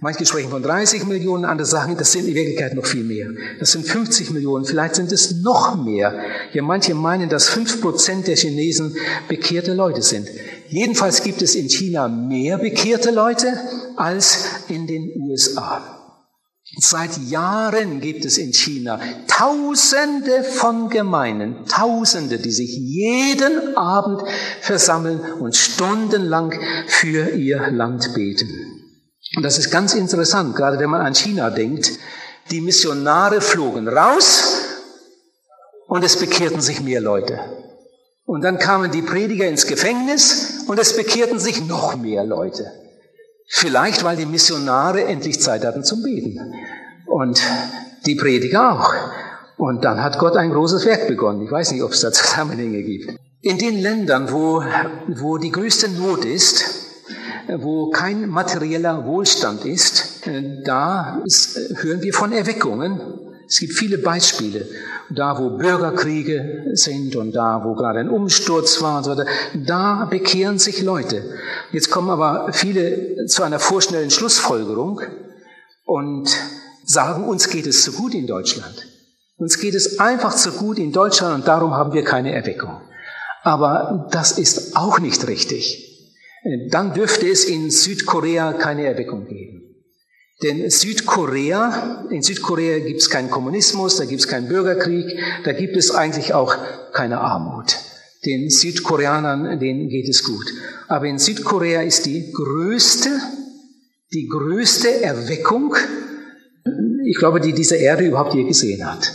[0.04, 3.28] Manche sprechen von 30 Millionen, andere sagen, das sind in Wirklichkeit noch viel mehr.
[3.60, 6.18] Das sind 50 Millionen, vielleicht sind es noch mehr.
[6.52, 8.96] Ja, manche meinen, dass 5 Prozent der Chinesen
[9.28, 10.26] bekehrte Leute sind.
[10.66, 13.56] Jedenfalls gibt es in China mehr bekehrte Leute
[13.94, 16.16] als in den USA.
[16.78, 24.20] Seit Jahren gibt es in China Tausende von Gemeinden, Tausende, die sich jeden Abend
[24.62, 28.71] versammeln und stundenlang für ihr Land beten.
[29.36, 31.92] Und das ist ganz interessant, gerade wenn man an China denkt.
[32.50, 34.58] Die Missionare flogen raus
[35.86, 37.38] und es bekehrten sich mehr Leute.
[38.24, 42.70] Und dann kamen die Prediger ins Gefängnis und es bekehrten sich noch mehr Leute.
[43.48, 46.38] Vielleicht, weil die Missionare endlich Zeit hatten zum Beten.
[47.06, 47.42] Und
[48.06, 48.94] die Prediger auch.
[49.58, 51.42] Und dann hat Gott ein großes Werk begonnen.
[51.42, 53.14] Ich weiß nicht, ob es da Zusammenhänge gibt.
[53.42, 54.64] In den Ländern, wo,
[55.08, 56.81] wo die größte Not ist,
[57.48, 61.22] wo kein materieller Wohlstand ist, äh, da
[61.76, 63.00] hören wir von Erweckungen.
[63.46, 64.66] Es gibt viele Beispiele.
[65.10, 70.06] Da, wo Bürgerkriege sind und da, wo gerade ein Umsturz war und so weiter, da
[70.06, 71.22] bekehren sich Leute.
[71.70, 75.02] Jetzt kommen aber viele zu einer vorschnellen Schlussfolgerung
[75.84, 76.30] und
[76.84, 78.86] sagen, uns geht es zu gut in Deutschland.
[79.36, 82.80] Uns geht es einfach zu gut in Deutschland und darum haben wir keine Erweckung.
[83.42, 85.91] Aber das ist auch nicht richtig.
[86.70, 89.62] Dann dürfte es in Südkorea keine Erweckung geben.
[90.42, 95.06] Denn Südkorea, in Südkorea gibt es keinen Kommunismus, da gibt es keinen Bürgerkrieg,
[95.44, 96.56] da gibt es eigentlich auch
[96.92, 97.76] keine Armut.
[98.26, 100.46] Den Südkoreanern, denen geht es gut.
[100.88, 103.08] Aber in Südkorea ist die größte,
[104.12, 105.76] die größte Erweckung,
[107.06, 109.12] ich glaube, die diese Erde überhaupt je gesehen hat.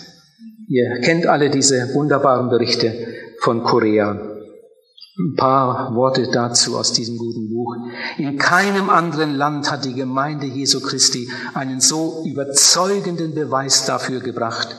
[0.70, 2.94] Ihr kennt alle diese wunderbaren Berichte
[3.40, 4.37] von Korea.
[5.20, 7.76] Ein paar Worte dazu aus diesem guten Buch.
[8.20, 14.76] In keinem anderen Land hat die Gemeinde Jesu Christi einen so überzeugenden Beweis dafür gebracht,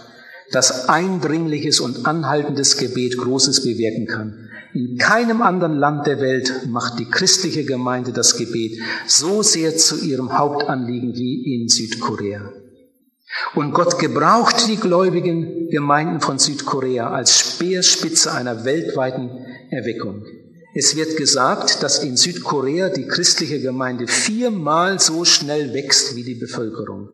[0.52, 4.48] dass eindringliches und anhaltendes Gebet Großes bewirken kann.
[4.74, 9.96] In keinem anderen Land der Welt macht die christliche Gemeinde das Gebet so sehr zu
[10.04, 12.52] ihrem Hauptanliegen wie in Südkorea.
[13.56, 19.30] Und Gott gebraucht die gläubigen Gemeinden von Südkorea als Speerspitze einer weltweiten
[19.70, 20.24] Erweckung.
[20.74, 26.34] Es wird gesagt, dass in Südkorea die christliche Gemeinde viermal so schnell wächst wie die
[26.34, 27.10] Bevölkerung.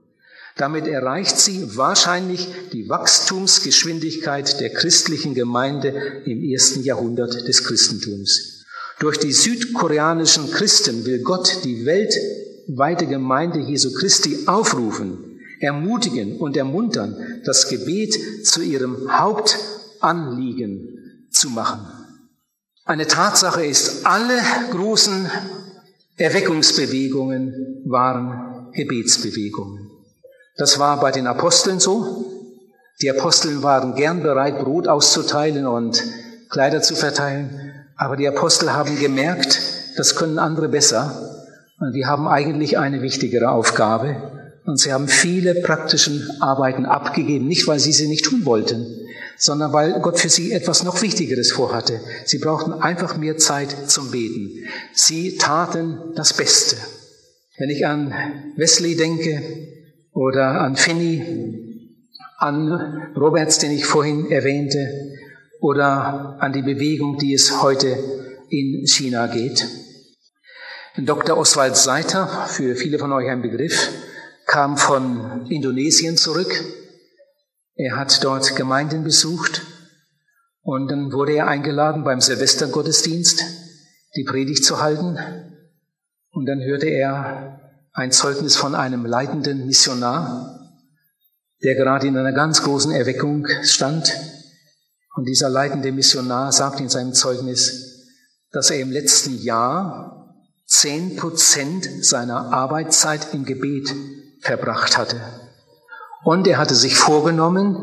[0.57, 8.64] Damit erreicht sie wahrscheinlich die Wachstumsgeschwindigkeit der christlichen Gemeinde im ersten Jahrhundert des Christentums.
[9.01, 17.17] Durch die südkoreanischen Christen will Gott die weltweite Gemeinde Jesu Christi aufrufen, ermutigen und ermuntern,
[17.45, 22.04] das Gebet zu ihrem Hauptanliegen zu machen.
[22.87, 24.38] Eine Tatsache ist, alle
[24.70, 25.31] großen
[26.18, 29.90] Erweckungsbewegungen waren Gebetsbewegungen.
[30.59, 32.27] Das war bei den Aposteln so.
[33.01, 36.03] Die Aposteln waren gern bereit, Brot auszuteilen und
[36.51, 37.73] Kleider zu verteilen.
[37.97, 39.62] Aber die Apostel haben gemerkt,
[39.97, 41.40] das können andere besser.
[41.81, 44.16] Und wir haben eigentlich eine wichtigere Aufgabe.
[44.66, 49.04] Und sie haben viele praktischen Arbeiten abgegeben, nicht weil sie sie nicht tun wollten,
[49.37, 52.01] sondern weil Gott für sie etwas noch Wichtigeres vorhatte.
[52.25, 54.64] Sie brauchten einfach mehr Zeit zum Beten.
[54.92, 56.77] Sie taten das Beste.
[57.59, 58.12] Wenn ich an
[58.57, 59.42] Wesley denke
[60.12, 61.90] oder an Finney,
[62.38, 64.88] an Roberts, den ich vorhin erwähnte,
[65.61, 67.97] oder an die Bewegung, die es heute
[68.51, 69.66] in China geht.
[70.97, 71.38] Dr.
[71.38, 73.88] Oswald Seiter, für viele von euch ein Begriff,
[74.47, 76.53] kam von Indonesien zurück
[77.77, 79.63] er hat dort Gemeinden besucht
[80.63, 83.45] und dann wurde er eingeladen, beim Silvestergottesdienst
[84.17, 85.19] die Predigt zu halten.
[86.31, 87.61] Und dann hörte er
[87.93, 90.73] ein Zeugnis von einem leitenden Missionar,
[91.63, 94.17] der gerade in einer ganz großen Erweckung stand.
[95.17, 98.07] Und dieser leitende Missionar sagt in seinem Zeugnis,
[98.53, 100.35] dass er im letzten Jahr
[100.67, 103.95] zehn Prozent seiner Arbeitszeit im Gebet
[104.41, 105.44] verbracht hatte.
[106.25, 107.77] Und er hatte sich vorgenommen,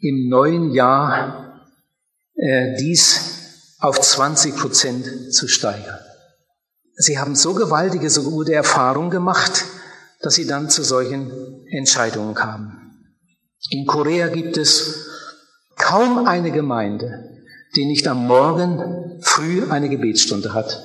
[0.00, 1.62] im neuen Jahr
[2.34, 5.98] äh, dies auf 20 Prozent zu steigern.
[6.96, 9.64] Sie haben so gewaltige, so gute Erfahrungen gemacht,
[10.20, 11.30] dass sie dann zu solchen
[11.70, 13.12] Entscheidungen kamen.
[13.70, 15.06] In Korea gibt es
[15.76, 17.42] kaum eine Gemeinde,
[17.76, 20.82] die nicht am Morgen früh eine Gebetsstunde hat.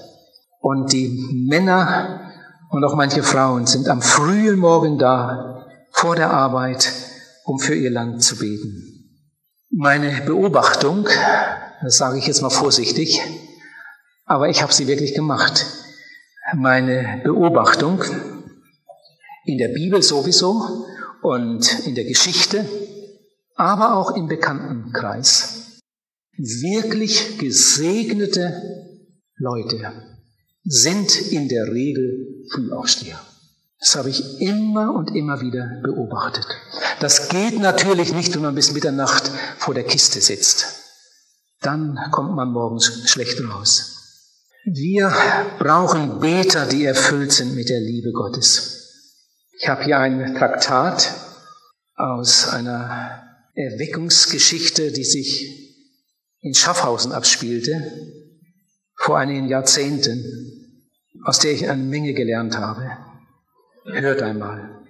[0.59, 2.31] Und die Männer
[2.69, 5.60] und auch manche Frauen sind am frühen Morgen da,
[6.01, 6.91] vor der Arbeit,
[7.45, 9.19] um für ihr Land zu beten.
[9.69, 11.07] Meine Beobachtung,
[11.83, 13.21] das sage ich jetzt mal vorsichtig,
[14.25, 15.63] aber ich habe sie wirklich gemacht.
[16.55, 18.03] Meine Beobachtung
[19.45, 20.87] in der Bibel sowieso
[21.21, 22.65] und in der Geschichte,
[23.53, 25.81] aber auch im Bekanntenkreis.
[26.35, 28.59] Wirklich gesegnete
[29.35, 29.91] Leute
[30.63, 33.19] sind in der Regel Frühaufsteher.
[33.81, 36.45] Das habe ich immer und immer wieder beobachtet.
[36.99, 40.67] Das geht natürlich nicht, wenn man bis Mitternacht vor der Kiste sitzt.
[41.61, 43.97] Dann kommt man morgens schlecht raus.
[44.65, 45.11] Wir
[45.57, 49.09] brauchen Beter, die erfüllt sind mit der Liebe Gottes.
[49.59, 51.11] Ich habe hier ein Traktat
[51.95, 53.23] aus einer
[53.55, 55.87] Erweckungsgeschichte, die sich
[56.41, 57.91] in Schaffhausen abspielte,
[58.95, 60.23] vor einigen Jahrzehnten,
[61.25, 63.10] aus der ich eine Menge gelernt habe.
[63.85, 64.81] Hört einmal.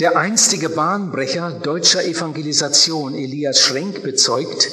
[0.00, 4.70] Der einstige Bahnbrecher deutscher Evangelisation Elias Schrenk bezeugt,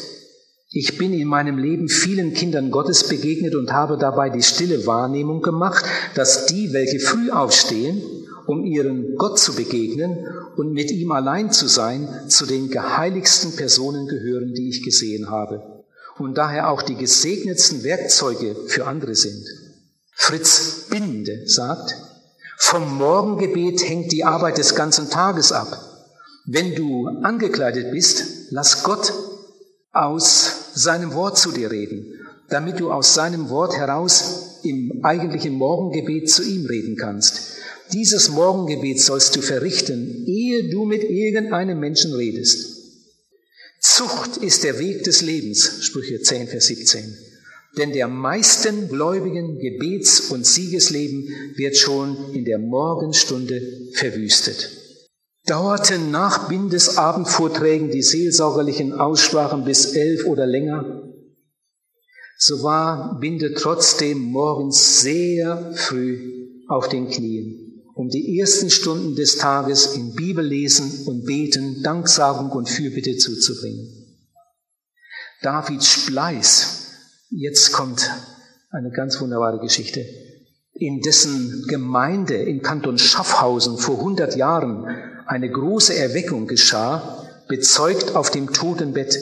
[0.69, 5.41] ich bin in meinem Leben vielen Kindern Gottes begegnet und habe dabei die stille Wahrnehmung
[5.41, 5.85] gemacht,
[6.15, 8.01] dass die, welche früh aufstehen
[8.47, 14.07] um ihren Gott zu begegnen und mit ihm allein zu sein, zu den geheiligsten Personen
[14.07, 15.83] gehören, die ich gesehen habe
[16.17, 19.45] und daher auch die gesegnetsten Werkzeuge für andere sind.
[20.13, 21.95] Fritz Binde sagt,
[22.63, 25.79] vom Morgengebet hängt die Arbeit des ganzen Tages ab.
[26.45, 29.11] Wenn du angekleidet bist, lass Gott
[29.91, 32.19] aus seinem Wort zu dir reden,
[32.49, 37.41] damit du aus seinem Wort heraus im eigentlichen Morgengebet zu ihm reden kannst.
[37.93, 42.77] Dieses Morgengebet sollst du verrichten, ehe du mit irgendeinem Menschen redest.
[43.81, 47.30] Zucht ist der Weg des Lebens, Sprüche 10, Vers 17.
[47.77, 53.61] Denn der meisten gläubigen Gebets- und Siegesleben wird schon in der Morgenstunde
[53.93, 54.69] verwüstet.
[55.45, 61.11] Dauerten nach Bindesabendvorträgen die seelsorgerlichen Aussprachen bis elf oder länger,
[62.43, 69.37] so war Binde trotzdem morgens sehr früh auf den Knien, um die ersten Stunden des
[69.37, 74.17] Tages in Bibellesen und Beten, Danksagung und Fürbitte zuzubringen.
[75.43, 76.80] David Spleiß
[77.33, 78.11] Jetzt kommt
[78.71, 80.05] eine ganz wunderbare Geschichte.
[80.73, 84.85] In dessen Gemeinde im Kanton Schaffhausen vor 100 Jahren
[85.27, 89.17] eine große Erweckung geschah, bezeugt auf dem Totenbett,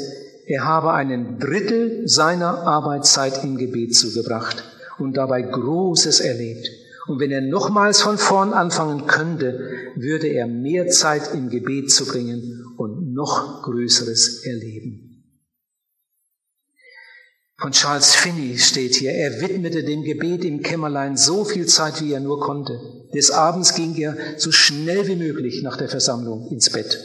[0.48, 4.64] er habe einen Drittel seiner Arbeitszeit im Gebet zugebracht
[4.98, 6.68] und dabei Großes erlebt.
[7.06, 9.60] Und wenn er nochmals von vorn anfangen könnte,
[9.96, 15.09] würde er mehr Zeit im Gebet zu bringen und noch Größeres erleben.
[17.62, 22.14] Von Charles Finney steht hier, er widmete dem Gebet im Kämmerlein so viel Zeit, wie
[22.14, 22.80] er nur konnte.
[23.14, 26.98] Des Abends ging er so schnell wie möglich nach der Versammlung ins Bett.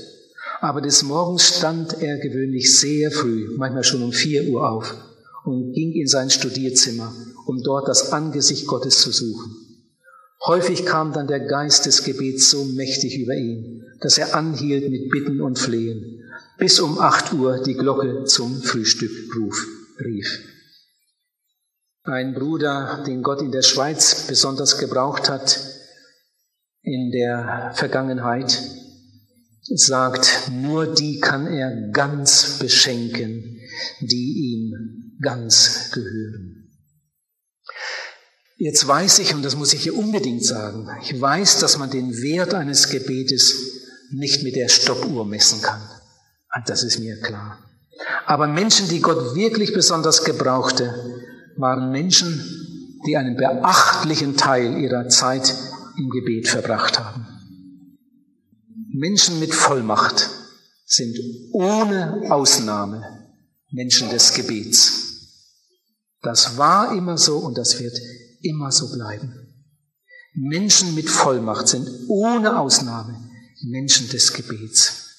[0.60, 4.94] Aber des Morgens stand er gewöhnlich sehr früh, manchmal schon um vier Uhr auf
[5.44, 7.12] und ging in sein Studierzimmer,
[7.46, 9.56] um dort das Angesicht Gottes zu suchen.
[10.46, 15.10] Häufig kam dann der Geist des Gebets so mächtig über ihn, dass er anhielt mit
[15.10, 16.22] Bitten und Flehen,
[16.58, 19.66] bis um acht Uhr die Glocke zum Frühstück ruf
[19.98, 20.40] rief.
[22.04, 25.58] Ein Bruder, den Gott in der Schweiz besonders gebraucht hat
[26.82, 28.60] in der Vergangenheit,
[29.62, 33.58] sagt, nur die kann er ganz beschenken,
[34.00, 36.70] die ihm ganz gehören.
[38.56, 42.22] Jetzt weiß ich, und das muss ich hier unbedingt sagen, ich weiß, dass man den
[42.22, 43.54] Wert eines Gebetes
[44.10, 45.80] nicht mit der Stoppuhr messen kann.
[46.66, 47.58] Das ist mir klar.
[48.26, 50.94] Aber Menschen, die Gott wirklich besonders gebrauchte,
[51.56, 52.42] waren Menschen,
[53.06, 55.54] die einen beachtlichen Teil ihrer Zeit
[55.96, 57.26] im Gebet verbracht haben.
[58.92, 60.30] Menschen mit Vollmacht
[60.86, 61.16] sind
[61.52, 63.02] ohne Ausnahme
[63.70, 65.04] Menschen des Gebets.
[66.22, 67.98] Das war immer so und das wird
[68.42, 69.34] immer so bleiben.
[70.34, 73.30] Menschen mit Vollmacht sind ohne Ausnahme
[73.62, 75.10] Menschen des Gebets.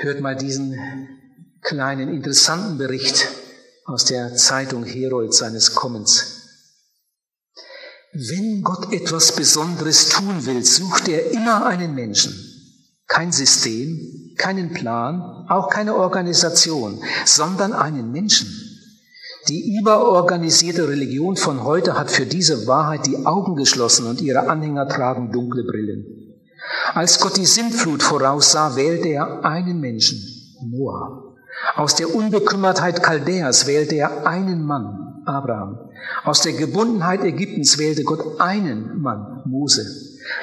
[0.00, 0.76] Hört mal diesen
[1.62, 3.28] kleinen interessanten Bericht
[3.84, 6.40] aus der Zeitung Herold seines Kommens.
[8.12, 12.34] Wenn Gott etwas Besonderes tun will, sucht er immer einen Menschen.
[13.06, 18.48] Kein System, keinen Plan, auch keine Organisation, sondern einen Menschen.
[19.48, 24.88] Die überorganisierte Religion von heute hat für diese Wahrheit die Augen geschlossen und ihre Anhänger
[24.88, 26.04] tragen dunkle Brillen.
[26.94, 30.20] Als Gott die Sintflut voraussah, wählte er einen Menschen,
[30.62, 31.29] Noah.
[31.76, 35.78] Aus der Unbekümmertheit Chaldäas wählte er einen Mann, Abraham.
[36.24, 39.86] Aus der Gebundenheit Ägyptens wählte Gott einen Mann, Mose.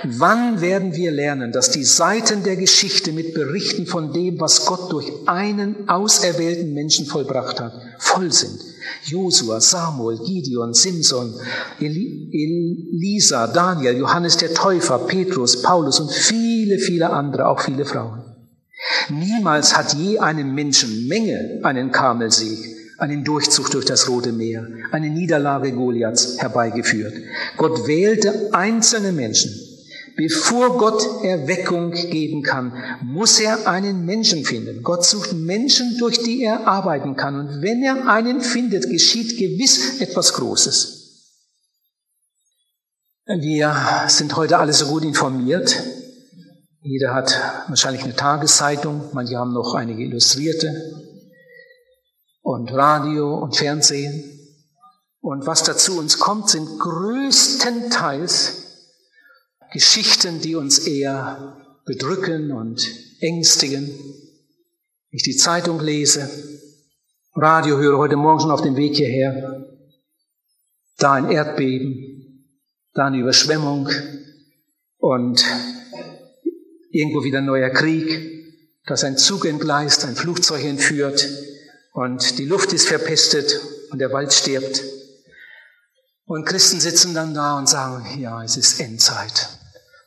[0.03, 4.91] Wann werden wir lernen, dass die Seiten der Geschichte mit Berichten von dem, was Gott
[4.91, 8.60] durch einen auserwählten Menschen vollbracht hat, voll sind?
[9.03, 11.34] Josua, Samuel, Gideon, Simson,
[11.80, 18.26] Elisa, Daniel, Johannes der Täufer, Petrus, Paulus und viele, viele andere, auch viele Frauen.
[19.10, 22.60] Niemals hat je einem Menschen Menge einen Kamelsieg,
[22.97, 27.13] einen Durchzug durch das Rote Meer, eine Niederlage Goliaths herbeigeführt.
[27.58, 29.52] Gott wählte einzelne Menschen.
[30.17, 32.73] Bevor Gott Erweckung geben kann,
[33.04, 34.82] muss er einen Menschen finden.
[34.82, 37.36] Gott sucht Menschen, durch die er arbeiten kann.
[37.36, 40.97] Und wenn er einen findet, geschieht gewiss etwas Großes.
[43.28, 43.75] Wir
[44.08, 45.75] sind heute alle so gut informiert.
[46.90, 50.71] Jeder hat wahrscheinlich eine Tageszeitung, manche haben noch einige Illustrierte
[52.42, 54.23] und Radio und Fernsehen.
[55.19, 58.63] Und was dazu uns kommt, sind größtenteils
[59.73, 63.90] Geschichten, die uns eher bedrücken und ängstigen.
[65.10, 66.29] Ich die Zeitung lese,
[67.35, 69.65] Radio höre heute Morgen schon auf dem Weg hierher,
[71.00, 72.46] da ein Erdbeben,
[72.94, 73.90] da eine Überschwemmung,
[75.00, 75.46] und
[76.92, 78.38] irgendwo wieder neuer Krieg,
[78.85, 81.27] dass ein Zug entgleist, ein Flugzeug entführt
[81.94, 83.60] und die Luft ist verpestet
[83.92, 84.83] und der Wald stirbt.
[86.25, 89.50] Und Christen sitzen dann da und sagen, ja, es ist Endzeit.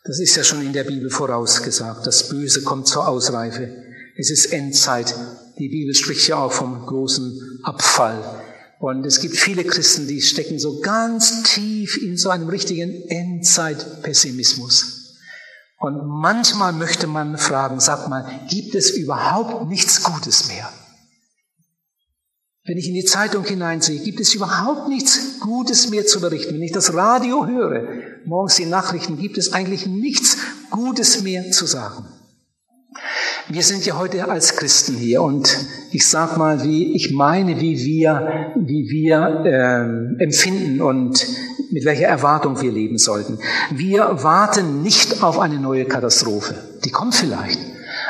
[0.05, 2.07] Das ist ja schon in der Bibel vorausgesagt.
[2.07, 3.75] Das Böse kommt zur Ausreife.
[4.17, 5.15] Es ist Endzeit.
[5.59, 8.23] Die Bibel spricht ja auch vom großen Abfall.
[8.81, 15.00] Und es gibt viele Christen, die stecken so ganz tief in so einem richtigen Endzeit-Pessimismus.
[15.81, 20.71] Und manchmal möchte man fragen, sag mal, gibt es überhaupt nichts Gutes mehr?
[22.67, 26.53] Wenn ich in die Zeitung hineinsehe, gibt es überhaupt nichts Gutes mehr zu berichten.
[26.53, 27.89] Wenn ich das Radio höre,
[28.27, 30.37] morgens die Nachrichten, gibt es eigentlich nichts
[30.69, 32.07] Gutes mehr zu sagen.
[33.49, 35.57] Wir sind ja heute als Christen hier und
[35.91, 41.27] ich sag mal, wie ich meine, wie wir, wie wir ähm, empfinden und
[41.71, 43.39] mit welcher Erwartung wir leben sollten.
[43.71, 46.55] Wir warten nicht auf eine neue Katastrophe.
[46.85, 47.59] Die kommt vielleicht,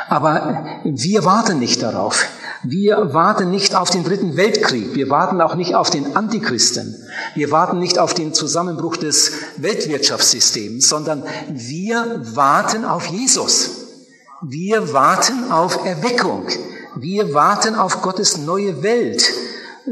[0.09, 2.27] aber wir warten nicht darauf.
[2.63, 4.93] Wir warten nicht auf den dritten Weltkrieg.
[4.93, 6.95] Wir warten auch nicht auf den Antichristen.
[7.33, 13.80] Wir warten nicht auf den Zusammenbruch des Weltwirtschaftssystems, sondern wir warten auf Jesus.
[14.43, 16.47] Wir warten auf Erweckung.
[16.95, 19.23] Wir warten auf Gottes neue Welt.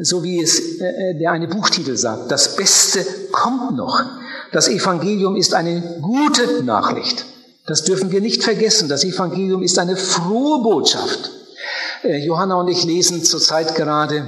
[0.02, 2.32] So wie es äh, äh, der eine Buchtitel sagt.
[2.32, 4.04] Das Beste kommt noch.
[4.52, 7.26] Das Evangelium ist eine gute Nachricht.
[7.68, 8.90] Das dürfen wir nicht vergessen.
[8.90, 11.30] Das Evangelium ist eine frohe Botschaft.
[12.04, 14.26] Äh, Johanna und ich lesen zurzeit gerade,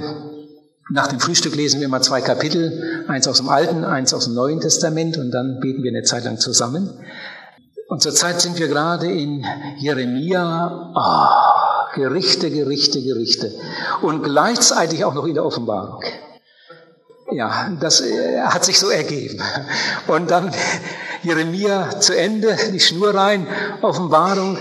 [0.92, 4.34] nach dem Frühstück lesen wir immer zwei Kapitel, eins aus dem Alten, eins aus dem
[4.34, 6.90] Neuen Testament und dann beten wir eine Zeit lang zusammen.
[7.92, 9.44] Und zurzeit sind wir gerade in
[9.76, 13.52] Jeremia, oh, Gerichte, Gerichte, Gerichte
[14.00, 16.02] und gleichzeitig auch noch in der Offenbarung.
[17.32, 19.42] Ja, das äh, hat sich so ergeben.
[20.06, 20.54] Und dann
[21.22, 23.46] Jeremia zu Ende, die Schnur rein,
[23.82, 24.56] Offenbarung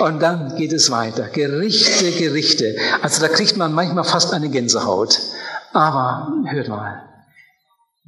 [0.00, 1.28] und dann geht es weiter.
[1.28, 2.74] Gerichte, Gerichte.
[3.00, 5.20] Also da kriegt man manchmal fast eine Gänsehaut.
[5.72, 7.11] Aber hört mal.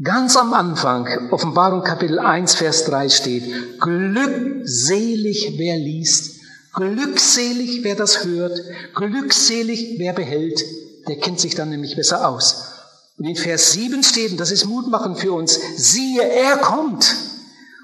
[0.03, 6.41] Ganz am Anfang, Offenbarung Kapitel 1, Vers 3 steht, glückselig wer liest,
[6.73, 8.59] glückselig wer das hört,
[8.97, 10.61] glückselig wer behält,
[11.07, 12.73] der kennt sich dann nämlich besser aus.
[13.19, 17.15] Und in Vers 7 steht, und das ist Mutmachen für uns, siehe, er kommt.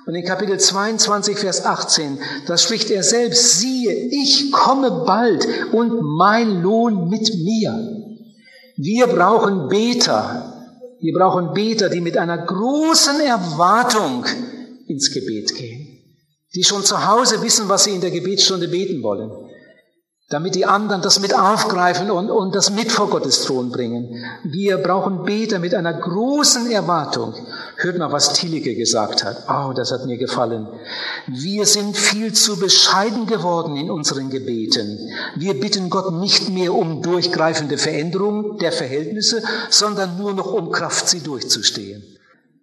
[0.05, 6.01] Und in Kapitel 22, Vers 18, da spricht er selbst, siehe, ich komme bald und
[6.19, 8.17] mein Lohn mit mir.
[8.75, 10.50] Wir brauchen Beter.
[11.01, 14.27] Wir brauchen Beter, die mit einer großen Erwartung
[14.87, 15.87] ins Gebet gehen.
[16.55, 19.50] Die schon zu Hause wissen, was sie in der Gebetsstunde beten wollen
[20.31, 24.25] damit die anderen das mit aufgreifen und, und das mit vor Gottes Thron bringen.
[24.45, 27.35] Wir brauchen Beter mit einer großen Erwartung.
[27.77, 29.49] Hört mal, was Thielicke gesagt hat.
[29.49, 30.69] Oh, das hat mir gefallen.
[31.27, 35.01] Wir sind viel zu bescheiden geworden in unseren Gebeten.
[35.35, 41.09] Wir bitten Gott nicht mehr um durchgreifende Veränderung der Verhältnisse, sondern nur noch um Kraft,
[41.09, 42.05] sie durchzustehen.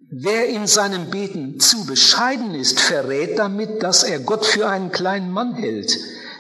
[0.10, 5.32] Wer in seinem Beten zu bescheiden ist, verrät damit, dass er Gott für einen kleinen
[5.32, 5.98] Mann hält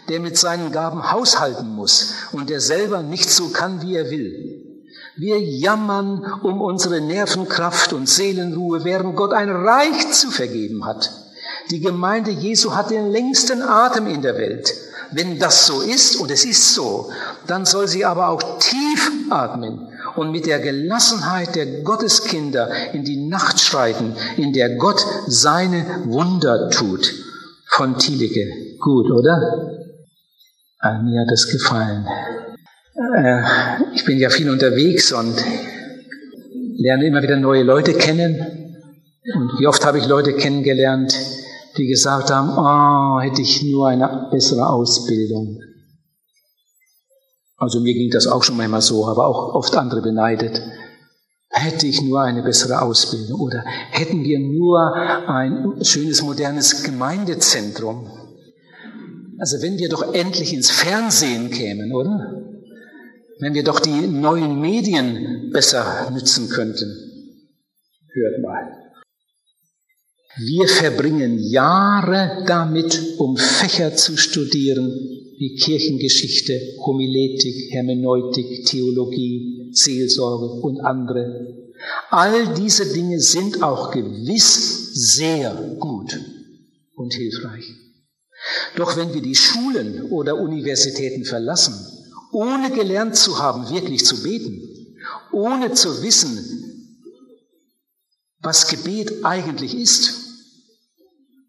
[0.09, 4.67] der mit seinen Gaben haushalten muss und der selber nicht so kann, wie er will.
[5.15, 11.11] Wir jammern um unsere Nervenkraft und Seelenruhe, während Gott ein Reich zu vergeben hat.
[11.71, 14.73] Die Gemeinde Jesu hat den längsten Atem in der Welt.
[15.11, 17.09] Wenn das so ist, und es ist so,
[17.47, 23.27] dann soll sie aber auch tief atmen und mit der Gelassenheit der Gotteskinder in die
[23.27, 27.13] Nacht schreiten, in der Gott seine Wunder tut.
[27.65, 28.77] Von Thielicke.
[28.79, 29.76] Gut, oder?
[30.81, 32.05] Äh, mir hat es gefallen.
[33.15, 33.41] Äh,
[33.95, 35.35] ich bin ja viel unterwegs und
[36.77, 38.39] lerne immer wieder neue Leute kennen.
[39.35, 41.17] Und wie oft habe ich Leute kennengelernt,
[41.77, 45.59] die gesagt haben, oh, hätte ich nur eine bessere Ausbildung.
[47.57, 50.61] Also mir ging das auch schon manchmal so, aber auch oft andere beneidet.
[51.49, 58.26] Hätte ich nur eine bessere Ausbildung oder hätten wir nur ein schönes modernes Gemeindezentrum.
[59.39, 62.43] Also wenn wir doch endlich ins Fernsehen kämen, oder?
[63.39, 66.87] Wenn wir doch die neuen Medien besser nützen könnten.
[68.13, 68.87] Hört mal.
[70.39, 74.87] Wir verbringen Jahre damit, um Fächer zu studieren,
[75.37, 81.73] wie Kirchengeschichte, Homiletik, Hermeneutik, Theologie, Seelsorge und andere.
[82.09, 86.19] All diese Dinge sind auch gewiss sehr gut
[86.95, 87.86] und hilfreich.
[88.75, 91.75] Doch wenn wir die Schulen oder Universitäten verlassen,
[92.31, 94.95] ohne gelernt zu haben, wirklich zu beten,
[95.31, 96.67] ohne zu wissen,
[98.39, 100.13] was Gebet eigentlich ist,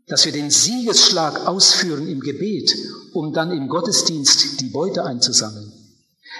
[0.07, 2.74] dass wir den Siegesschlag ausführen im Gebet,
[3.12, 5.77] um dann im Gottesdienst die Beute einzusammeln.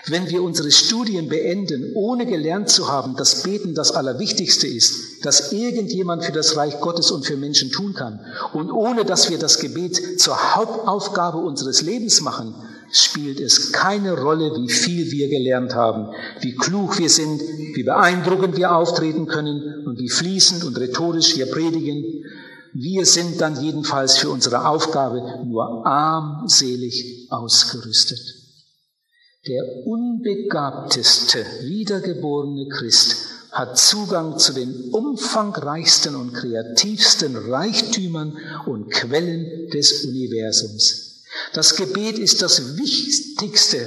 [0.07, 5.53] Wenn wir unsere Studien beenden, ohne gelernt zu haben, dass Beten das Allerwichtigste ist, dass
[5.53, 8.21] irgendjemand für das Reich Gottes und für Menschen tun kann,
[8.53, 12.55] und ohne dass wir das Gebet zur Hauptaufgabe unseres Lebens machen,
[12.91, 16.09] spielt es keine Rolle, wie viel wir gelernt haben,
[16.41, 17.41] wie klug wir sind,
[17.75, 22.25] wie beeindruckend wir auftreten können und wie fließend und rhetorisch wir predigen.
[22.73, 28.38] Wir sind dann jedenfalls für unsere Aufgabe nur armselig ausgerüstet.
[29.49, 33.17] Der unbegabteste, wiedergeborene Christ
[33.51, 38.37] hat Zugang zu den umfangreichsten und kreativsten Reichtümern
[38.67, 41.25] und Quellen des Universums.
[41.55, 43.79] Das Gebet ist das wichtigste,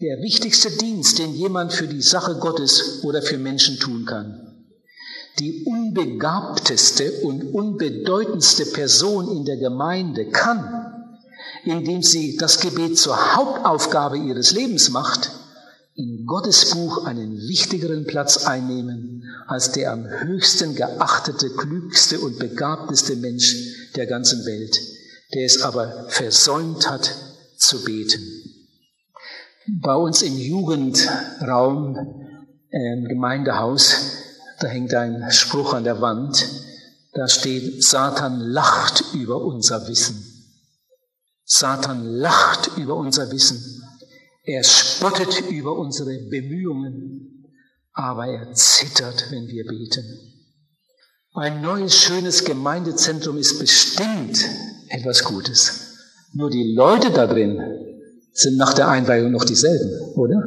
[0.00, 4.64] der wichtigste Dienst, den jemand für die Sache Gottes oder für Menschen tun kann.
[5.38, 10.79] Die unbegabteste und unbedeutendste Person in der Gemeinde kann
[11.64, 15.30] indem sie das Gebet zur Hauptaufgabe ihres Lebens macht,
[15.94, 23.16] in Gottes Buch einen wichtigeren Platz einnehmen als der am höchsten geachtete, klügste und begabteste
[23.16, 24.78] Mensch der ganzen Welt,
[25.34, 27.12] der es aber versäumt hat
[27.56, 28.22] zu beten.
[29.82, 31.96] Bei uns im Jugendraum,
[32.70, 33.96] im Gemeindehaus,
[34.60, 36.46] da hängt ein Spruch an der Wand,
[37.12, 40.29] da steht, Satan lacht über unser Wissen.
[41.52, 43.82] Satan lacht über unser Wissen.
[44.44, 47.44] Er spottet über unsere Bemühungen,
[47.92, 50.04] aber er zittert, wenn wir beten.
[51.34, 54.48] Ein neues, schönes Gemeindezentrum ist bestimmt
[54.90, 55.96] etwas Gutes.
[56.34, 57.60] Nur die Leute da drin
[58.32, 60.40] sind nach der Einweihung noch dieselben, oder?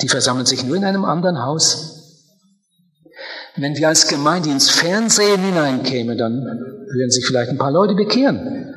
[0.00, 1.95] Die versammeln sich nur in einem anderen Haus.
[3.58, 6.34] Wenn wir als Gemeinde ins Fernsehen hineinkämen, dann
[6.92, 8.74] würden sich vielleicht ein paar Leute bekehren.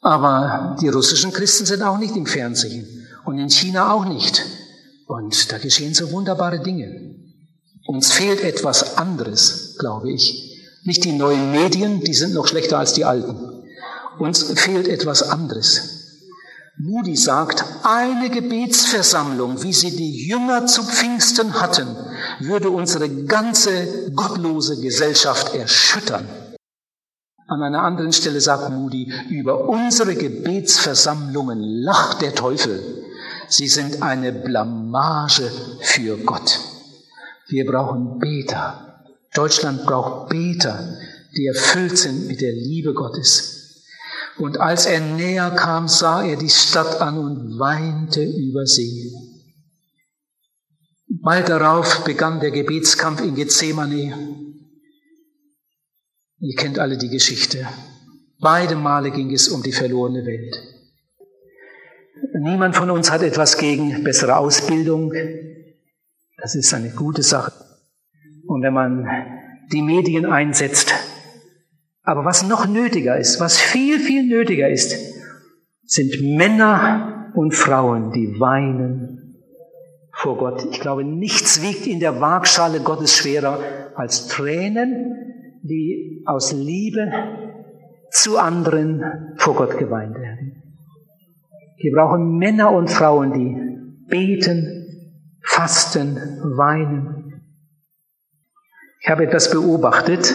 [0.00, 2.86] Aber die russischen Christen sind auch nicht im Fernsehen
[3.24, 4.44] und in China auch nicht.
[5.06, 7.16] Und da geschehen so wunderbare Dinge.
[7.86, 10.56] Uns fehlt etwas anderes, glaube ich.
[10.84, 13.36] Nicht die neuen Medien, die sind noch schlechter als die alten.
[14.18, 15.96] Uns fehlt etwas anderes.
[16.78, 21.86] Moody sagt, eine Gebetsversammlung, wie sie die Jünger zu Pfingsten hatten,
[22.40, 26.26] würde unsere ganze gottlose Gesellschaft erschüttern.
[27.48, 33.04] An einer anderen Stelle sagt Moody, über unsere Gebetsversammlungen lacht der Teufel.
[33.48, 36.58] Sie sind eine Blamage für Gott.
[37.48, 39.04] Wir brauchen Beter.
[39.32, 40.96] Deutschland braucht Beter,
[41.36, 43.84] die erfüllt sind mit der Liebe Gottes.
[44.38, 49.12] Und als er näher kam, sah er die Stadt an und weinte über sie.
[51.26, 54.14] Bald darauf begann der Gebetskampf in Gethsemane.
[56.38, 57.66] Ihr kennt alle die Geschichte.
[58.38, 60.54] Beide Male ging es um die verlorene Welt.
[62.38, 65.12] Niemand von uns hat etwas gegen bessere Ausbildung.
[66.40, 67.52] Das ist eine gute Sache.
[68.46, 69.08] Und wenn man
[69.72, 70.94] die Medien einsetzt,
[72.04, 74.94] aber was noch nötiger ist, was viel, viel nötiger ist,
[75.86, 79.25] sind Männer und Frauen, die weinen
[80.16, 80.66] vor Gott.
[80.70, 83.58] Ich glaube, nichts wiegt in der Waagschale Gottes schwerer
[83.94, 85.26] als Tränen
[85.68, 87.10] die aus Liebe
[88.10, 90.62] zu anderen vor Gott geweint werden.
[91.78, 96.16] Wir brauchen Männer und Frauen, die beten, fasten,
[96.56, 97.42] weinen.
[99.00, 100.34] Ich habe etwas beobachtet.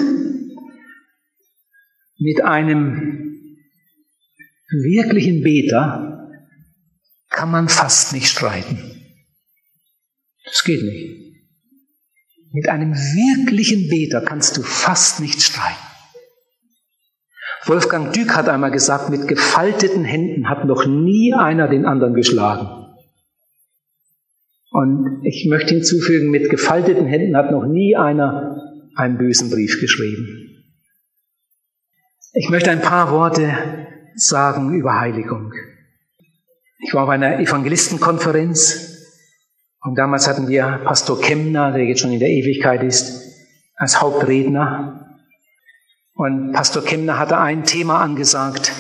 [2.20, 3.48] Mit einem
[4.70, 6.30] wirklichen Beter
[7.30, 8.91] kann man fast nicht streiten.
[10.52, 11.32] Das geht nicht.
[12.54, 15.80] Mit einem wirklichen Beter kannst du fast nicht streiten.
[17.66, 22.68] Wolfgang Dück hat einmal gesagt, mit gefalteten Händen hat noch nie einer den anderen geschlagen.
[24.72, 28.58] Und ich möchte hinzufügen, mit gefalteten Händen hat noch nie einer
[28.96, 30.66] einen bösen Brief geschrieben.
[32.34, 33.54] Ich möchte ein paar Worte
[34.16, 35.54] sagen über Heiligung.
[36.80, 38.91] Ich war auf einer Evangelistenkonferenz
[39.84, 43.22] und damals hatten wir Pastor Kemner, der jetzt schon in der Ewigkeit ist,
[43.76, 45.18] als Hauptredner.
[46.14, 48.74] Und Pastor Kemner hatte ein Thema angesagt,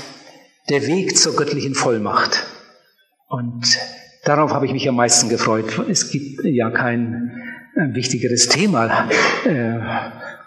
[0.69, 2.45] der Weg zur göttlichen Vollmacht.
[3.27, 3.79] Und
[4.25, 5.81] darauf habe ich mich am meisten gefreut.
[5.89, 7.31] Es gibt ja kein
[7.75, 9.09] äh, wichtigeres Thema,
[9.45, 9.79] äh,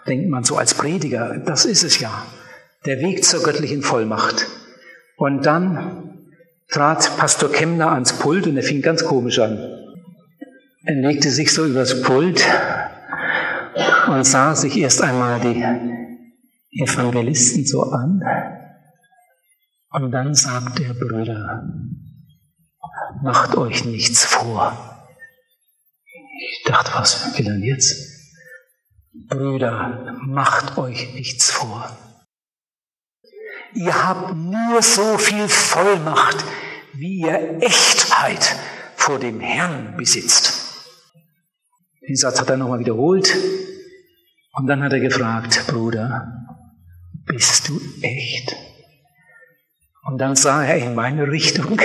[0.07, 1.37] denkt man so als Prediger.
[1.45, 2.25] Das ist es ja.
[2.85, 4.47] Der Weg zur göttlichen Vollmacht.
[5.17, 6.29] Und dann
[6.69, 9.84] trat Pastor Kemner ans Pult und er fing ganz komisch an.
[10.87, 12.45] Er legte sich so übers Pult
[14.07, 15.63] und sah sich erst einmal die,
[16.77, 18.21] Evangelisten so an.
[19.91, 21.63] Und dann sagt der Bruder,
[23.23, 25.07] macht euch nichts vor.
[26.37, 27.95] Ich dachte, was will er jetzt?
[29.29, 31.97] Brüder, macht euch nichts vor.
[33.73, 36.43] Ihr habt nur so viel Vollmacht,
[36.93, 38.55] wie ihr Echtheit
[38.95, 40.54] vor dem Herrn besitzt.
[42.07, 43.35] Den Satz hat er nochmal wiederholt.
[44.53, 46.45] Und dann hat er gefragt, Bruder,
[47.25, 48.55] bist du echt?
[50.03, 51.79] Und dann sah er in meine Richtung.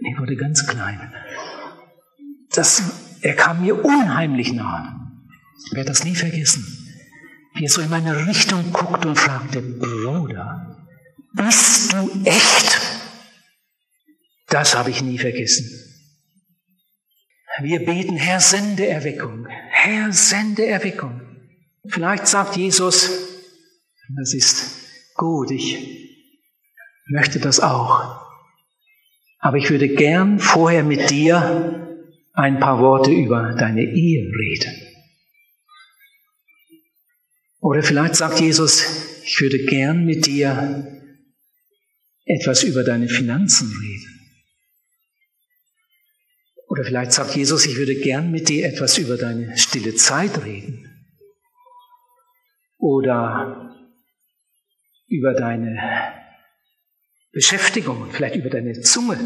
[0.00, 1.12] Ich wurde ganz klein.
[2.52, 2.82] Das,
[3.20, 5.12] er kam mir unheimlich nah.
[5.66, 6.66] Ich werde das nie vergessen.
[7.54, 10.86] Wie er so in meine Richtung guckt und fragte, Bruder,
[11.34, 12.80] bist du echt?
[14.48, 15.87] Das habe ich nie vergessen.
[17.60, 19.46] Wir beten, Herr, sende Erweckung.
[19.48, 21.20] Herr, sende Erweckung.
[21.88, 23.10] Vielleicht sagt Jesus,
[24.16, 25.76] das ist gut, ich
[27.08, 28.26] möchte das auch.
[29.40, 31.98] Aber ich würde gern vorher mit dir
[32.32, 34.74] ein paar Worte über deine Ehe reden.
[37.60, 40.86] Oder vielleicht sagt Jesus, ich würde gern mit dir
[42.24, 44.17] etwas über deine Finanzen reden.
[46.78, 50.88] Oder vielleicht sagt Jesus, ich würde gern mit dir etwas über deine stille Zeit reden.
[52.78, 53.74] Oder
[55.08, 55.76] über deine
[57.32, 59.18] Beschäftigung, vielleicht über deine Zunge.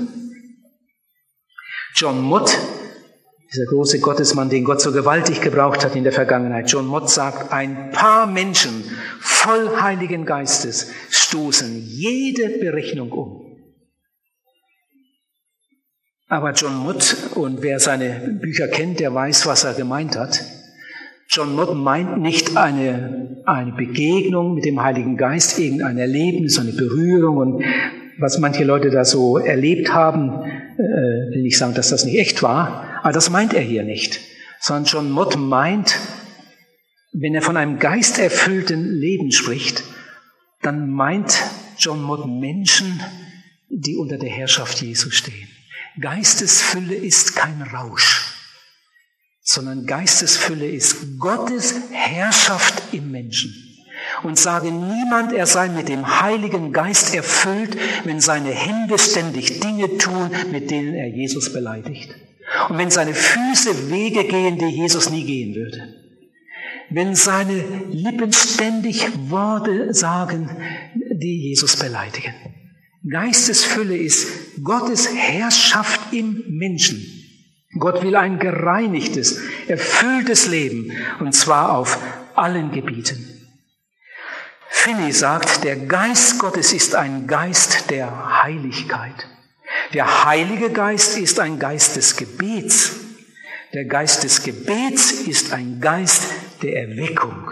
[1.94, 2.56] John Mott,
[3.52, 7.52] dieser große Gottesmann, den Gott so gewaltig gebraucht hat in der Vergangenheit, John Mott sagt,
[7.52, 8.82] ein paar Menschen
[9.20, 13.41] voll Heiligen Geistes stoßen jede Berechnung um.
[16.32, 20.42] Aber John Mott, und wer seine Bücher kennt, der weiß, was er gemeint hat.
[21.28, 27.36] John Mott meint nicht eine, eine Begegnung mit dem Heiligen Geist, irgendein Erlebnis, eine Berührung
[27.36, 27.64] und
[28.18, 30.30] was manche Leute da so erlebt haben,
[30.78, 34.18] äh, will ich sagen, dass das nicht echt war, aber das meint er hier nicht,
[34.58, 35.98] sondern John Mott meint,
[37.12, 39.84] wenn er von einem geisterfüllten Leben spricht,
[40.62, 41.42] dann meint
[41.76, 43.02] John Mott Menschen,
[43.68, 45.50] die unter der Herrschaft Jesu stehen.
[46.00, 48.34] Geistesfülle ist kein Rausch,
[49.42, 53.54] sondern Geistesfülle ist Gottes Herrschaft im Menschen.
[54.22, 59.98] Und sage niemand, er sei mit dem Heiligen Geist erfüllt, wenn seine Hände ständig Dinge
[59.98, 62.14] tun, mit denen er Jesus beleidigt.
[62.68, 65.94] Und wenn seine Füße Wege gehen, die Jesus nie gehen würde.
[66.90, 70.50] Wenn seine Lippen ständig Worte sagen,
[70.94, 72.34] die Jesus beleidigen.
[73.08, 77.04] Geistesfülle ist Gottes Herrschaft im Menschen.
[77.78, 81.98] Gott will ein gereinigtes, erfülltes Leben und zwar auf
[82.34, 83.28] allen Gebieten.
[84.68, 89.28] Finney sagt, der Geist Gottes ist ein Geist der Heiligkeit.
[89.94, 92.92] Der Heilige Geist ist ein Geist des Gebets.
[93.74, 96.24] Der Geist des Gebets ist ein Geist
[96.62, 97.50] der Erweckung.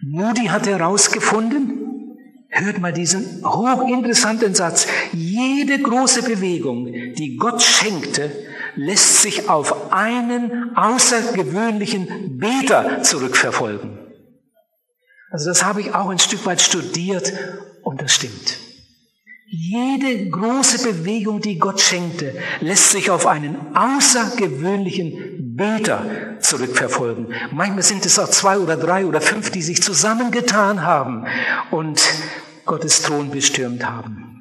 [0.00, 1.81] Moody hat herausgefunden,
[2.54, 4.86] Hört mal diesen hochinteressanten Satz.
[5.14, 8.30] Jede große Bewegung, die Gott schenkte,
[8.76, 13.98] lässt sich auf einen außergewöhnlichen Beter zurückverfolgen.
[15.30, 17.32] Also das habe ich auch ein Stück weit studiert
[17.82, 18.58] und das stimmt.
[19.46, 27.34] Jede große Bewegung, die Gott schenkte, lässt sich auf einen außergewöhnlichen Beter zurückverfolgen.
[27.50, 31.26] Manchmal sind es auch zwei oder drei oder fünf, die sich zusammengetan haben
[31.70, 32.02] und
[32.64, 34.32] Gottes Thron bestürmt haben.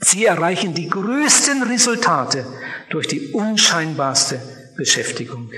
[0.00, 2.46] Sie erreichen die größten Resultate
[2.90, 4.40] durch die unscheinbarste
[4.76, 5.50] Beschäftigung.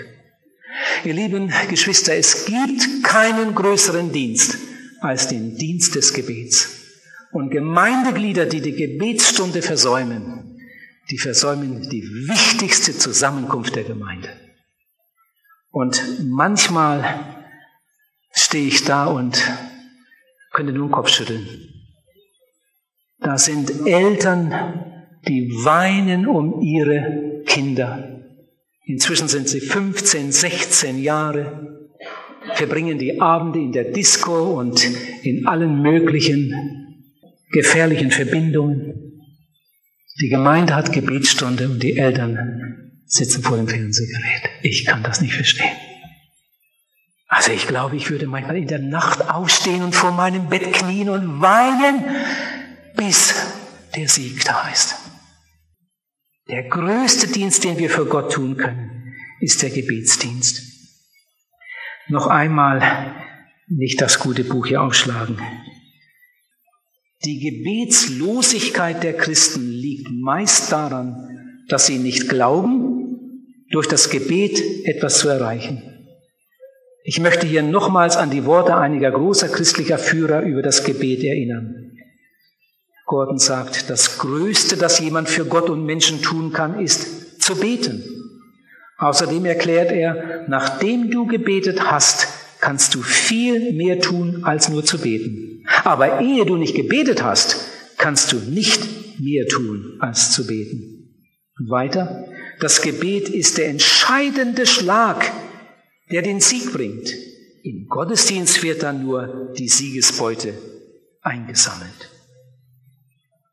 [1.04, 4.58] Ihr lieben Geschwister, es gibt keinen größeren Dienst
[5.00, 6.70] als den Dienst des Gebets.
[7.32, 10.58] Und Gemeindeglieder, die die Gebetsstunde versäumen,
[11.10, 14.45] die versäumen die wichtigste Zusammenkunft der Gemeinde.
[15.76, 17.04] Und manchmal
[18.32, 19.36] stehe ich da und
[20.50, 21.46] könnte nur den Kopf schütteln.
[23.18, 24.54] Da sind Eltern,
[25.28, 28.22] die weinen um ihre Kinder.
[28.86, 31.90] Inzwischen sind sie 15, 16 Jahre,
[32.54, 34.82] verbringen die Abende in der Disco und
[35.24, 36.54] in allen möglichen
[37.52, 39.20] gefährlichen Verbindungen.
[40.22, 44.50] Die Gemeinde hat Gebetsstunde und die Eltern sitzen vor dem Fernsehgerät.
[44.62, 45.76] Ich kann das nicht verstehen.
[47.28, 51.08] Also ich glaube, ich würde manchmal in der Nacht aufstehen und vor meinem Bett knien
[51.08, 52.04] und weinen,
[52.96, 53.34] bis
[53.94, 54.94] der Sieg da ist.
[56.48, 60.62] Der größte Dienst, den wir für Gott tun können, ist der Gebetsdienst.
[62.08, 63.14] Noch einmal,
[63.66, 65.40] nicht das gute Buch hier aufschlagen.
[67.24, 72.85] Die Gebetslosigkeit der Christen liegt meist daran, dass sie nicht glauben,
[73.76, 75.82] durch das Gebet etwas zu erreichen.
[77.04, 81.92] Ich möchte hier nochmals an die Worte einiger großer christlicher Führer über das Gebet erinnern.
[83.04, 88.02] Gordon sagt, das Größte, das jemand für Gott und Menschen tun kann, ist zu beten.
[88.96, 92.28] Außerdem erklärt er, nachdem du gebetet hast,
[92.60, 95.66] kannst du viel mehr tun, als nur zu beten.
[95.84, 97.58] Aber ehe du nicht gebetet hast,
[97.98, 101.12] kannst du nicht mehr tun, als zu beten.
[101.58, 102.26] Und weiter,
[102.60, 105.30] das Gebet ist der entscheidende Schlag,
[106.10, 107.14] der den Sieg bringt.
[107.62, 110.54] Im Gottesdienst wird dann nur die Siegesbeute
[111.22, 112.10] eingesammelt.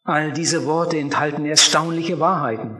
[0.03, 2.77] All diese Worte enthalten erstaunliche Wahrheiten.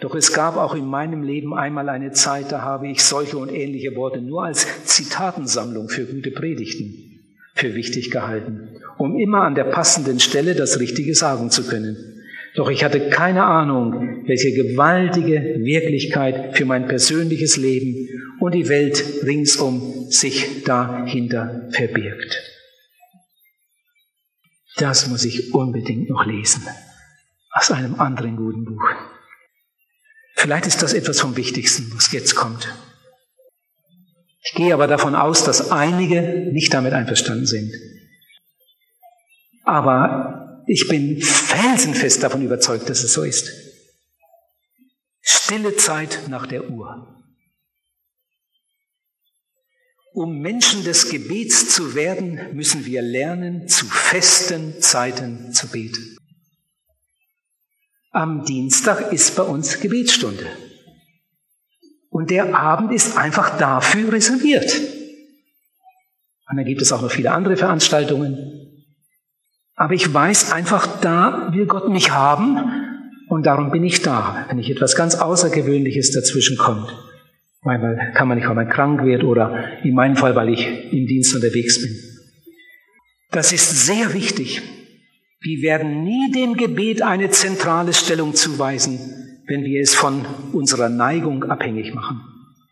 [0.00, 3.50] Doch es gab auch in meinem Leben einmal eine Zeit, da habe ich solche und
[3.50, 7.14] ähnliche Worte nur als Zitatensammlung für gute Predigten
[7.54, 12.13] für wichtig gehalten, um immer an der passenden Stelle das Richtige sagen zu können.
[12.54, 19.04] Doch ich hatte keine Ahnung, welche gewaltige Wirklichkeit für mein persönliches Leben und die Welt
[19.24, 22.40] ringsum sich dahinter verbirgt.
[24.76, 26.62] Das muss ich unbedingt noch lesen
[27.50, 28.88] aus einem anderen guten Buch.
[30.36, 32.72] Vielleicht ist das etwas vom Wichtigsten, was jetzt kommt.
[34.42, 37.72] Ich gehe aber davon aus, dass einige nicht damit einverstanden sind.
[39.64, 43.50] Aber ich bin felsenfest davon überzeugt, dass es so ist.
[45.20, 47.10] Stille Zeit nach der Uhr.
[50.12, 56.16] Um Menschen des Gebets zu werden, müssen wir lernen, zu festen Zeiten zu beten.
[58.12, 60.46] Am Dienstag ist bei uns Gebetsstunde.
[62.10, 64.80] Und der Abend ist einfach dafür reserviert.
[66.48, 68.63] Und dann gibt es auch noch viele andere Veranstaltungen.
[69.76, 72.58] Aber ich weiß einfach, da will Gott mich haben
[73.28, 76.94] und darum bin ich da, wenn nicht etwas ganz Außergewöhnliches dazwischen kommt.
[77.62, 81.06] Manchmal kann man nicht, weil man krank wird oder in meinem Fall, weil ich im
[81.06, 81.96] Dienst unterwegs bin.
[83.30, 84.62] Das ist sehr wichtig,
[85.40, 88.98] wir werden nie dem Gebet eine zentrale Stellung zuweisen,
[89.46, 92.20] wenn wir es von unserer Neigung abhängig machen.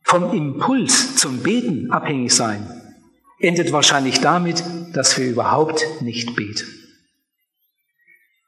[0.05, 2.67] Vom Impuls zum Beten abhängig sein
[3.41, 4.63] endet wahrscheinlich damit,
[4.95, 6.82] dass wir überhaupt nicht beten.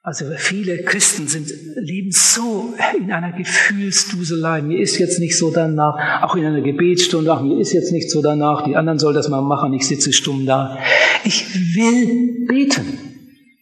[0.06, 4.60] Also viele Christen sind, leben so in einer Gefühlsduselei.
[4.60, 8.10] Mir ist jetzt nicht so danach, auch in einer Gebetsstunde, ach, mir ist jetzt nicht
[8.10, 10.76] so danach, die anderen soll das mal machen, ich sitze stumm da.
[11.24, 12.98] Ich will beten.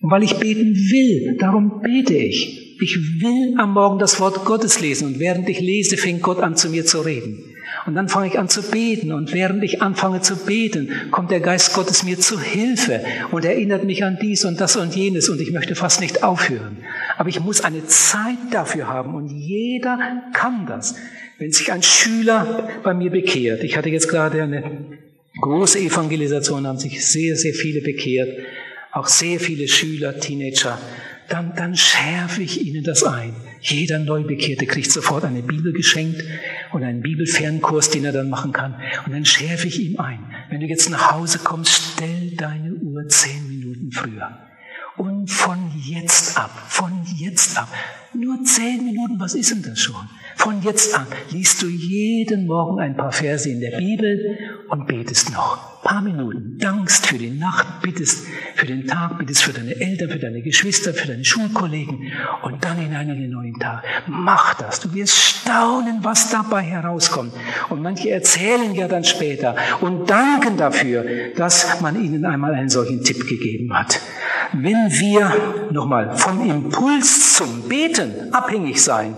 [0.01, 2.76] Und weil ich beten will, darum bete ich.
[2.82, 6.57] Ich will am Morgen das Wort Gottes lesen und während ich lese, fängt Gott an
[6.57, 7.51] zu mir zu reden.
[7.86, 11.40] Und dann fange ich an zu beten und während ich anfange zu beten, kommt der
[11.40, 15.40] Geist Gottes mir zu Hilfe und erinnert mich an dies und das und jenes und
[15.40, 16.78] ich möchte fast nicht aufhören.
[17.16, 19.98] Aber ich muss eine Zeit dafür haben und jeder
[20.32, 20.94] kann das.
[21.38, 24.62] Wenn sich ein Schüler bei mir bekehrt, ich hatte jetzt gerade eine
[25.40, 28.28] große Evangelisation, haben sich sehr, sehr viele bekehrt
[28.92, 30.78] auch sehr viele Schüler, Teenager,
[31.28, 33.34] dann, dann schärfe ich ihnen das ein.
[33.62, 36.22] Jeder Neubekehrte kriegt sofort eine Bibel geschenkt
[36.72, 38.74] und einen Bibelfernkurs, den er dann machen kann.
[39.06, 40.18] Und dann schärfe ich ihm ein.
[40.50, 44.36] Wenn du jetzt nach Hause kommst, stell deine Uhr zehn Minuten früher.
[44.96, 47.68] Und von jetzt ab, von jetzt ab,
[48.14, 50.08] nur zehn Minuten, was ist denn das schon?
[50.36, 54.38] Von jetzt an liest du jeden Morgen ein paar Verse in der Bibel
[54.68, 55.71] und betest noch.
[55.82, 56.58] Paar Minuten.
[56.58, 60.94] Dankst für die Nacht, bittest für den Tag, bittest für deine Eltern, für deine Geschwister,
[60.94, 62.12] für deine Schulkollegen
[62.42, 63.82] und dann in einen neuen Tag.
[64.06, 64.78] Mach das.
[64.78, 67.32] Du wirst staunen, was dabei herauskommt.
[67.68, 71.04] Und manche erzählen ja dann später und danken dafür,
[71.36, 74.00] dass man ihnen einmal einen solchen Tipp gegeben hat.
[74.52, 79.16] Wenn wir, nochmal, vom Impuls zum Beten abhängig sein,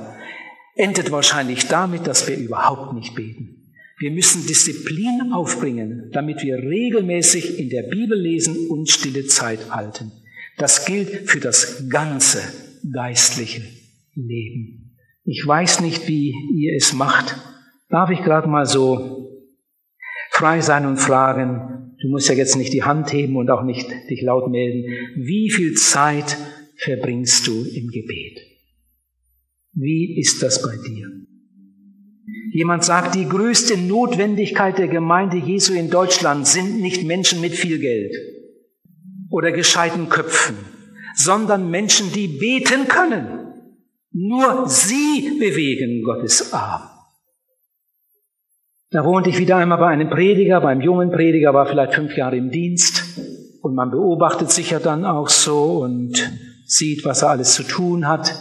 [0.76, 3.63] endet wahrscheinlich damit, dass wir überhaupt nicht beten.
[3.98, 10.10] Wir müssen Disziplin aufbringen, damit wir regelmäßig in der Bibel lesen und stille Zeit halten.
[10.56, 12.40] Das gilt für das ganze
[12.92, 13.62] geistliche
[14.14, 14.96] Leben.
[15.24, 17.36] Ich weiß nicht, wie ihr es macht.
[17.88, 19.30] Darf ich gerade mal so
[20.30, 23.88] frei sein und fragen, du musst ja jetzt nicht die Hand heben und auch nicht
[24.10, 24.84] dich laut melden,
[25.16, 26.36] wie viel Zeit
[26.76, 28.40] verbringst du im Gebet?
[29.72, 31.08] Wie ist das bei dir?
[32.54, 37.80] Jemand sagt, die größte Notwendigkeit der Gemeinde Jesu in Deutschland sind nicht Menschen mit viel
[37.80, 38.14] Geld
[39.28, 40.54] oder gescheiten Köpfen,
[41.16, 43.26] sondern Menschen, die beten können.
[44.12, 46.82] Nur sie bewegen Gottes Arm.
[48.92, 52.36] Da wohnte ich wieder einmal bei einem Prediger, beim jungen Prediger, war vielleicht fünf Jahre
[52.36, 53.18] im Dienst.
[53.62, 56.12] Und man beobachtet sich ja dann auch so und
[56.66, 58.32] sieht, was er alles zu tun hat.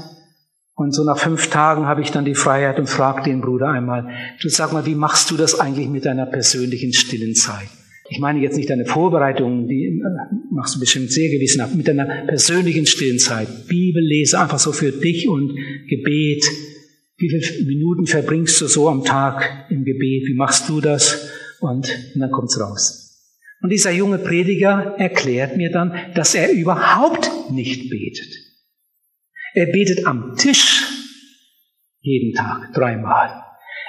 [0.75, 4.09] Und so nach fünf Tagen habe ich dann die Freiheit und frage den Bruder einmal,
[4.41, 7.67] du sag mal, wie machst du das eigentlich mit deiner persönlichen stillen Zeit?
[8.09, 12.25] Ich meine jetzt nicht deine Vorbereitungen, die äh, machst du bestimmt sehr gewissenhaft, mit deiner
[12.25, 13.47] persönlichen stillen Zeit.
[13.67, 15.55] Bibellese einfach so für dich und
[15.87, 16.43] Gebet.
[17.17, 20.27] Wie viele Minuten verbringst du so am Tag im Gebet?
[20.27, 21.29] Wie machst du das?
[21.59, 23.03] Und, und dann kommt's raus.
[23.61, 28.42] Und dieser junge Prediger erklärt mir dann, dass er überhaupt nicht betet.
[29.53, 30.83] Er betet am Tisch
[32.01, 33.43] jeden Tag dreimal.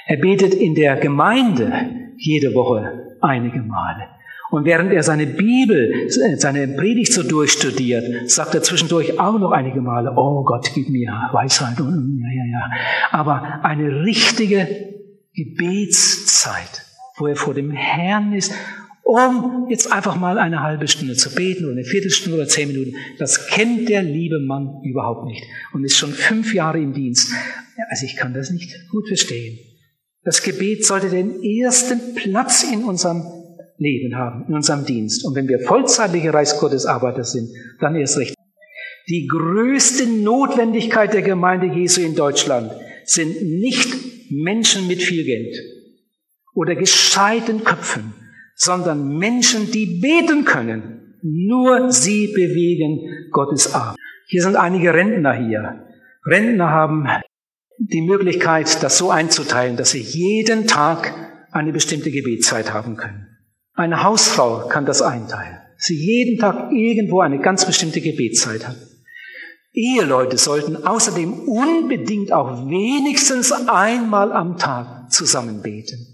[0.07, 1.73] Er betet in der Gemeinde
[2.17, 4.09] jede Woche einige Male.
[4.51, 9.81] Und während er seine Bibel, seine Predigt so durchstudiert, sagt er zwischendurch auch noch einige
[9.81, 12.71] Male, oh Gott, gib mir Weisheit und ja, ja, ja.
[13.11, 14.69] Aber eine richtige
[15.35, 16.83] Gebetszeit,
[17.17, 18.55] wo er vor dem Herrn ist,
[19.05, 22.97] um jetzt einfach mal eine halbe Stunde zu beten oder eine Viertelstunde oder zehn Minuten,
[23.19, 27.31] das kennt der liebe Mann überhaupt nicht und ist schon fünf Jahre im Dienst.
[27.91, 29.59] Also ich kann das nicht gut verstehen.
[30.25, 33.23] Das Gebet sollte den ersten Platz in unserem
[33.77, 35.25] Leben haben, in unserem Dienst.
[35.27, 37.51] Und wenn wir vollzeitliche Reichsgottesarbeiter sind,
[37.81, 38.35] dann erst recht.
[39.09, 42.73] Die größte Notwendigkeit der Gemeinde Jesu in Deutschland
[43.05, 45.55] sind nicht Menschen mit viel Geld
[46.55, 48.15] oder gescheiten Köpfen,
[48.55, 51.17] sondern Menschen, die beten können.
[51.23, 53.97] Nur sie bewegen Gottes Arm.
[54.27, 55.87] Hier sind einige Rentner hier.
[56.27, 57.09] Rentner haben
[57.79, 61.15] die Möglichkeit, das so einzuteilen, dass sie jeden Tag
[61.51, 63.27] eine bestimmte Gebetszeit haben können.
[63.75, 65.59] Eine Hausfrau kann das einteilen.
[65.77, 68.77] Sie jeden Tag irgendwo eine ganz bestimmte Gebetszeit hat.
[69.73, 76.14] Eheleute sollten außerdem unbedingt auch wenigstens einmal am Tag zusammen beten.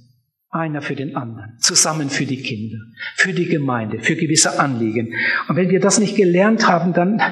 [0.53, 2.78] Einer für den anderen, zusammen für die Kinder,
[3.14, 5.14] für die Gemeinde, für gewisse Anliegen.
[5.48, 7.22] Und wenn wir das nicht gelernt haben, dann,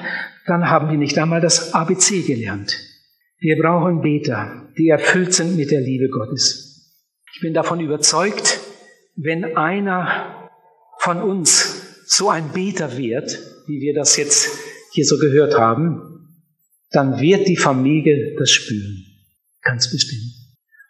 [0.47, 2.79] dann haben wir nicht einmal das ABC gelernt.
[3.41, 6.69] Wir brauchen Beter, die erfüllt sind mit der Liebe Gottes.
[7.35, 8.61] Ich bin davon überzeugt,
[9.17, 10.51] wenn einer
[10.99, 14.49] von uns so ein Beter wird, wie wir das jetzt
[14.93, 16.09] hier so gehört haben,
[16.91, 19.05] dann wird die Familie das spüren.
[19.63, 20.38] Ganz bestimmt.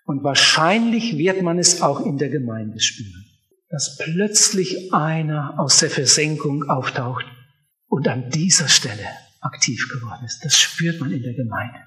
[0.08, 3.26] Und wahrscheinlich wird man es auch in der Gemeinde spüren,
[3.68, 7.26] dass plötzlich einer aus der Versenkung auftaucht
[7.88, 9.06] und an dieser Stelle
[9.42, 10.42] aktiv geworden ist.
[10.42, 11.80] Das spürt man in der Gemeinde.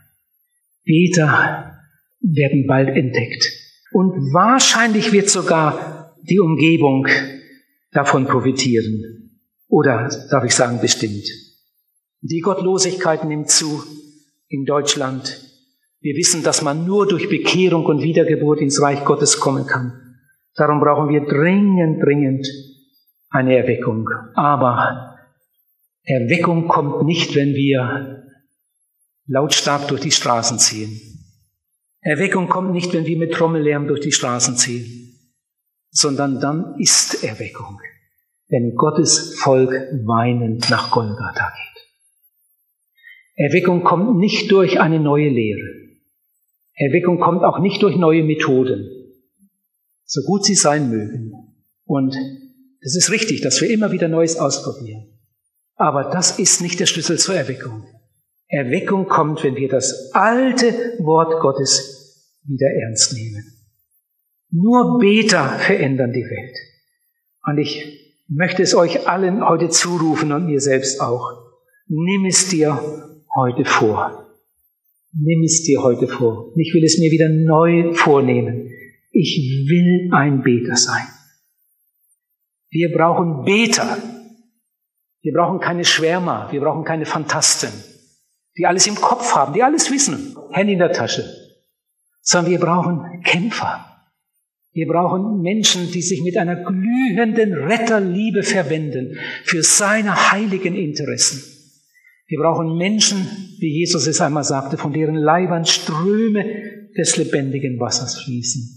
[0.84, 1.80] Beter
[2.20, 3.44] werden bald entdeckt.
[3.92, 7.08] Und wahrscheinlich wird sogar die Umgebung
[7.92, 9.40] davon profitieren.
[9.68, 11.26] Oder darf ich sagen, bestimmt.
[12.22, 13.84] Die Gottlosigkeit nimmt zu
[14.48, 15.51] in Deutschland.
[16.02, 20.18] Wir wissen, dass man nur durch Bekehrung und Wiedergeburt ins Reich Gottes kommen kann.
[20.56, 22.46] Darum brauchen wir dringend, dringend
[23.30, 24.08] eine Erweckung.
[24.36, 25.16] Aber
[26.04, 28.26] Erweckung kommt nicht, wenn wir
[29.28, 31.00] lautstark durch die Straßen ziehen.
[32.02, 35.02] Erweckung kommt nicht, wenn wir mit Trommellärm durch die Straßen ziehen
[35.92, 37.80] sondern dann ist Erweckung,
[38.48, 39.72] wenn Gottes Volk
[40.06, 41.86] weinend nach Golgatha geht.
[43.36, 45.81] Erweckung kommt nicht durch eine neue Lehre.
[46.76, 48.90] Erweckung kommt auch nicht durch neue Methoden,
[50.06, 51.32] so gut sie sein mögen.
[51.86, 52.16] Und
[52.82, 55.08] es ist richtig, dass wir immer wieder Neues ausprobieren.
[55.76, 57.86] Aber das ist nicht der Schlüssel zur Erweckung.
[58.48, 63.44] Erweckung kommt, wenn wir das alte Wort Gottes wieder ernst nehmen.
[64.52, 66.58] Nur Beter verändern die Welt.
[67.44, 71.32] Und ich möchte es euch allen heute zurufen und mir selbst auch.
[71.88, 72.80] Nimm es dir
[73.36, 74.31] heute vor.
[75.14, 76.54] Nimm es dir heute vor.
[76.56, 78.70] Ich will es mir wieder neu vornehmen.
[79.12, 81.06] Ich will ein Beter sein.
[82.70, 83.98] Wir brauchen Beter.
[85.22, 86.48] Wir brauchen keine Schwärmer.
[86.52, 87.72] Wir brauchen keine Fantasten,
[88.58, 90.36] die alles im Kopf haben, die alles wissen.
[90.52, 91.26] Handy in der Tasche.
[92.22, 93.86] Sondern wir brauchen Kämpfer.
[94.74, 101.61] Wir brauchen Menschen, die sich mit einer glühenden Retterliebe verwenden für seine heiligen Interessen.
[102.32, 103.28] Wir brauchen Menschen,
[103.60, 106.46] wie Jesus es einmal sagte, von deren Leibern Ströme
[106.98, 108.70] des lebendigen Wassers fließen.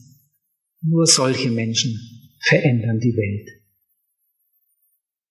[0.83, 1.97] Nur solche Menschen
[2.41, 3.64] verändern die Welt.